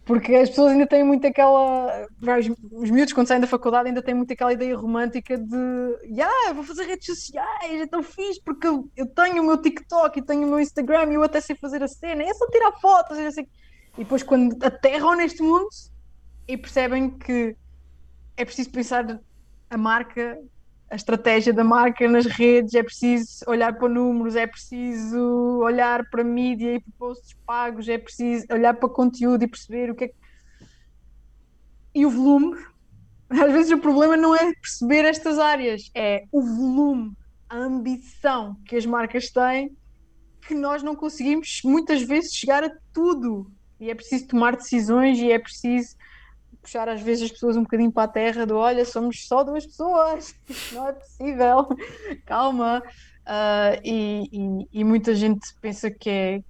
[0.04, 2.06] Porque as pessoas ainda têm muito aquela.
[2.22, 5.56] Os, os miúdos, quando saem da faculdade, ainda têm muito aquela ideia romântica de.
[6.04, 10.22] Yeah, vou fazer redes sociais, é tão fixe, porque eu, tenho o meu TikTok e
[10.24, 13.18] tenho o meu Instagram e eu até sei fazer a cena, é só tirar fotos.
[13.18, 13.48] eu sei-
[13.96, 15.68] E depois, quando aterram neste mundo
[16.46, 17.56] e percebem que
[18.36, 19.20] é preciso pensar
[19.70, 20.38] a marca,
[20.90, 26.22] a estratégia da marca nas redes, é preciso olhar para números, é preciso olhar para
[26.22, 30.08] mídia e para posts pagos, é preciso olhar para conteúdo e perceber o que é
[30.08, 30.14] que.
[31.94, 32.56] E o volume.
[33.28, 37.12] Às vezes o problema não é perceber estas áreas, é o volume,
[37.48, 39.76] a ambição que as marcas têm,
[40.42, 43.50] que nós não conseguimos muitas vezes chegar a tudo.
[43.80, 45.88] E é preciso tomar decisões e é preciso
[46.62, 49.64] puxar às vezes as pessoas um bocadinho para a terra do olha, somos só duas
[49.66, 50.34] pessoas,
[50.72, 51.66] não é possível,
[52.26, 52.82] calma.
[53.24, 56.40] Ah, e, e- e muita gente pensa que é,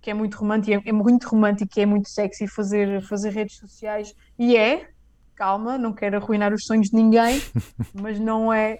[0.00, 4.12] que é muito romântico, é, é muito romântico é muito sexy fazer, fazer redes sociais,
[4.38, 4.86] e é,
[5.34, 7.40] calma, não quero arruinar os sonhos de ninguém,
[7.94, 8.78] mas não é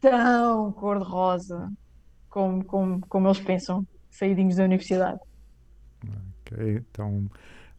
[0.00, 1.70] tão cor-de-rosa
[2.28, 5.18] como, como, como eles pensam, saídinhos da universidade.
[6.58, 7.28] Então,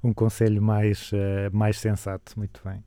[0.03, 2.37] um conselho mais, eh, mais sensato.
[2.37, 2.83] Muito bem.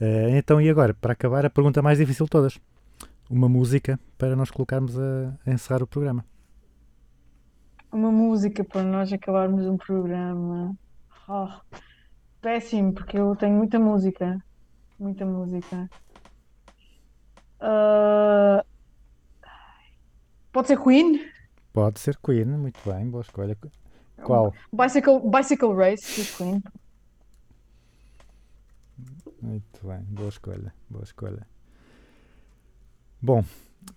[0.00, 2.58] Eh, então, e agora, para acabar, a pergunta mais difícil de todas.
[3.30, 6.24] Uma música para nós colocarmos a, a encerrar o programa.
[7.92, 10.76] Uma música para nós acabarmos um programa.
[11.28, 11.48] Oh,
[12.40, 14.42] péssimo, porque eu tenho muita música.
[14.98, 15.88] Muita música.
[17.60, 18.64] Ah,
[20.52, 21.20] pode ser Queen?
[21.72, 23.56] Pode ser Queen, muito bem, boa escolha.
[24.22, 24.52] Qual?
[24.72, 26.62] Bicycle, Bicycle Race dos Queen.
[29.40, 31.46] Muito bem, boa escolha, boa escolha.
[33.20, 33.44] Bom,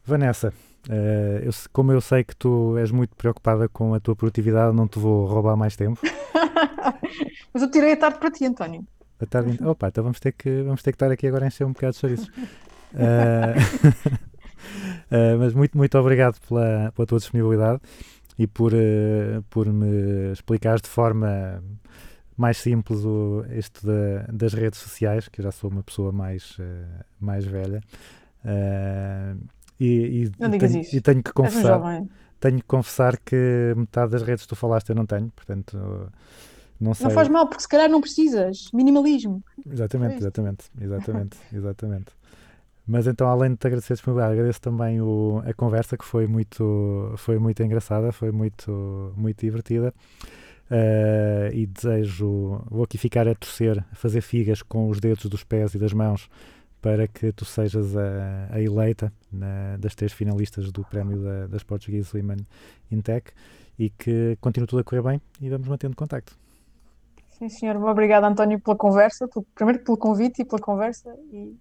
[0.06, 0.54] Vanessa,
[0.90, 4.88] eh, eu como eu sei que tu és muito preocupada com a tua produtividade, não
[4.88, 6.00] te vou roubar mais tempo.
[7.54, 8.86] Mas eu tirei a tarde para ti, António.
[9.20, 11.66] A tarde Opa, então vamos ter que vamos ter que estar aqui agora a encher
[11.66, 12.32] um bocado de chouriços.
[12.94, 13.56] Eh,
[15.12, 17.80] eh, mas muito, muito obrigado pela, pela tua disponibilidade
[18.42, 21.64] e por, eh, por me explicares de forma
[22.36, 23.44] mais simples o,
[23.84, 26.86] da- das redes sociais, que eu já sou uma pessoa mais, eh,
[27.20, 27.82] mais velha.
[28.44, 29.36] Eh,
[29.80, 30.96] e, e Não tenho, isso.
[30.96, 31.82] e tenho que um confessar,
[32.40, 35.78] tenho que confessar que metade das redes que tu falaste eu não tenho, portanto
[36.80, 37.06] não sei.
[37.08, 38.70] Não faz mal, porque se calhar não precisas.
[38.74, 39.44] Minimalismo.
[39.70, 42.12] Exatamente, exatamente, exatamente, exatamente.
[42.88, 46.28] Mas então, além de te agradecer a disponibilidade, agradeço também o, a conversa que foi
[46.28, 49.94] muito, foi muito engraçada, foi muito, muito divertida.
[50.70, 55.44] Eh, e desejo, vou aqui ficar a torcer, a fazer figas com os dedos dos
[55.44, 56.30] pés e das mãos
[56.82, 61.64] para que tu sejas a, a eleita na- das três finalistas do prémio da, das
[61.64, 62.38] Portuguese Women
[62.92, 63.32] in Tech
[63.78, 66.38] e que continue tudo a correr bem e vamos mantendo contacto.
[67.30, 67.76] Sim, senhor.
[67.78, 69.28] Obrigada, António, pela conversa.
[69.28, 71.10] pelo- Primeiro pelo convite e pela conversa.
[71.32, 71.56] E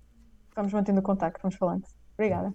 [0.60, 1.84] vamos mantendo o contacto, vamos falando.
[2.14, 2.52] Obrigada.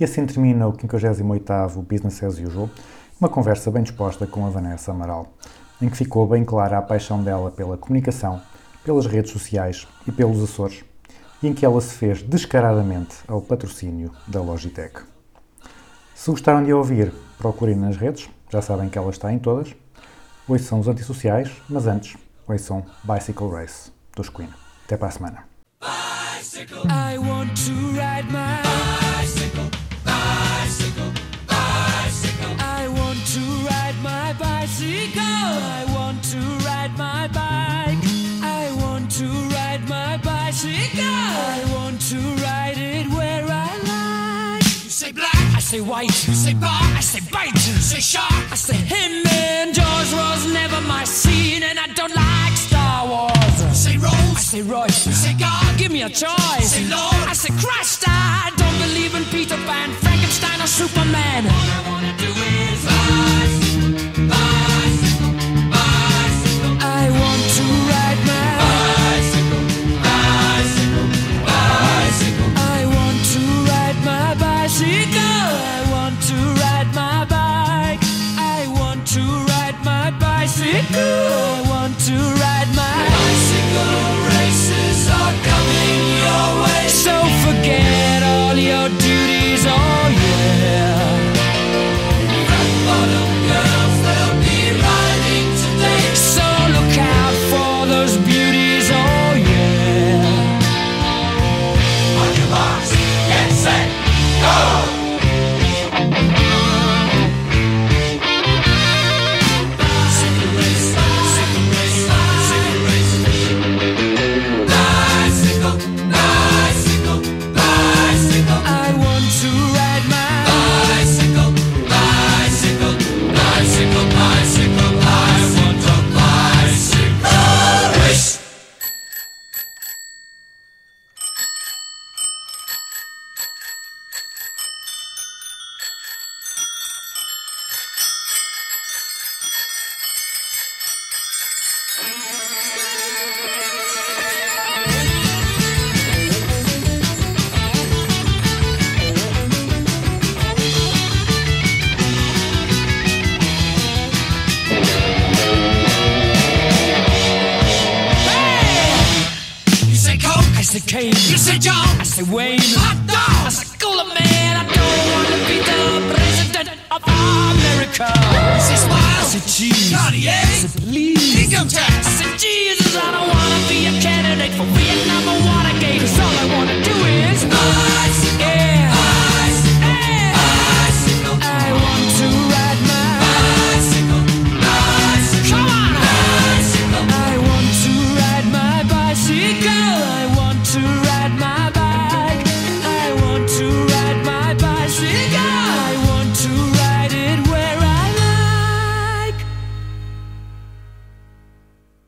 [0.00, 2.70] E assim termina o 58º Business as Usual,
[3.20, 5.32] uma conversa bem disposta com a Vanessa Amaral,
[5.82, 8.40] em que ficou bem clara a paixão dela pela comunicação,
[8.84, 10.84] pelas redes sociais e pelos Açores,
[11.42, 15.02] e em que ela se fez descaradamente ao patrocínio da Logitech.
[16.14, 19.74] Se gostaram de ouvir, procurem nas redes, já sabem que ela está em todas.
[20.46, 22.16] Ouçam os antissociais, mas antes,
[22.46, 24.48] ouçam Bicycle Race, dos Queen.
[24.84, 25.44] Até para a semana.
[26.88, 28.62] I want to ride my
[29.20, 29.68] bicycle,
[30.04, 31.12] bicycle,
[31.46, 32.56] bicycle.
[32.58, 35.22] I want to ride my bicycle.
[35.22, 36.96] I want to ride
[39.88, 41.04] my bicycle.
[41.04, 44.64] I want to ride it where I like.
[44.84, 46.26] You say black, I say white.
[46.26, 47.67] You say bar, I say bite.
[47.98, 49.26] You shark, I say him.
[49.26, 53.76] And Jaws was never my scene, and I don't like Star Wars.
[53.76, 54.94] Say Rose, I say Royce.
[54.94, 56.70] Say God, give me a choice.
[56.74, 58.04] Say Lord, I say Christ.
[58.06, 61.46] I don't believe in Peter Pan, Frankenstein, or Superman.
[61.46, 63.07] All I wanna do is bicycle,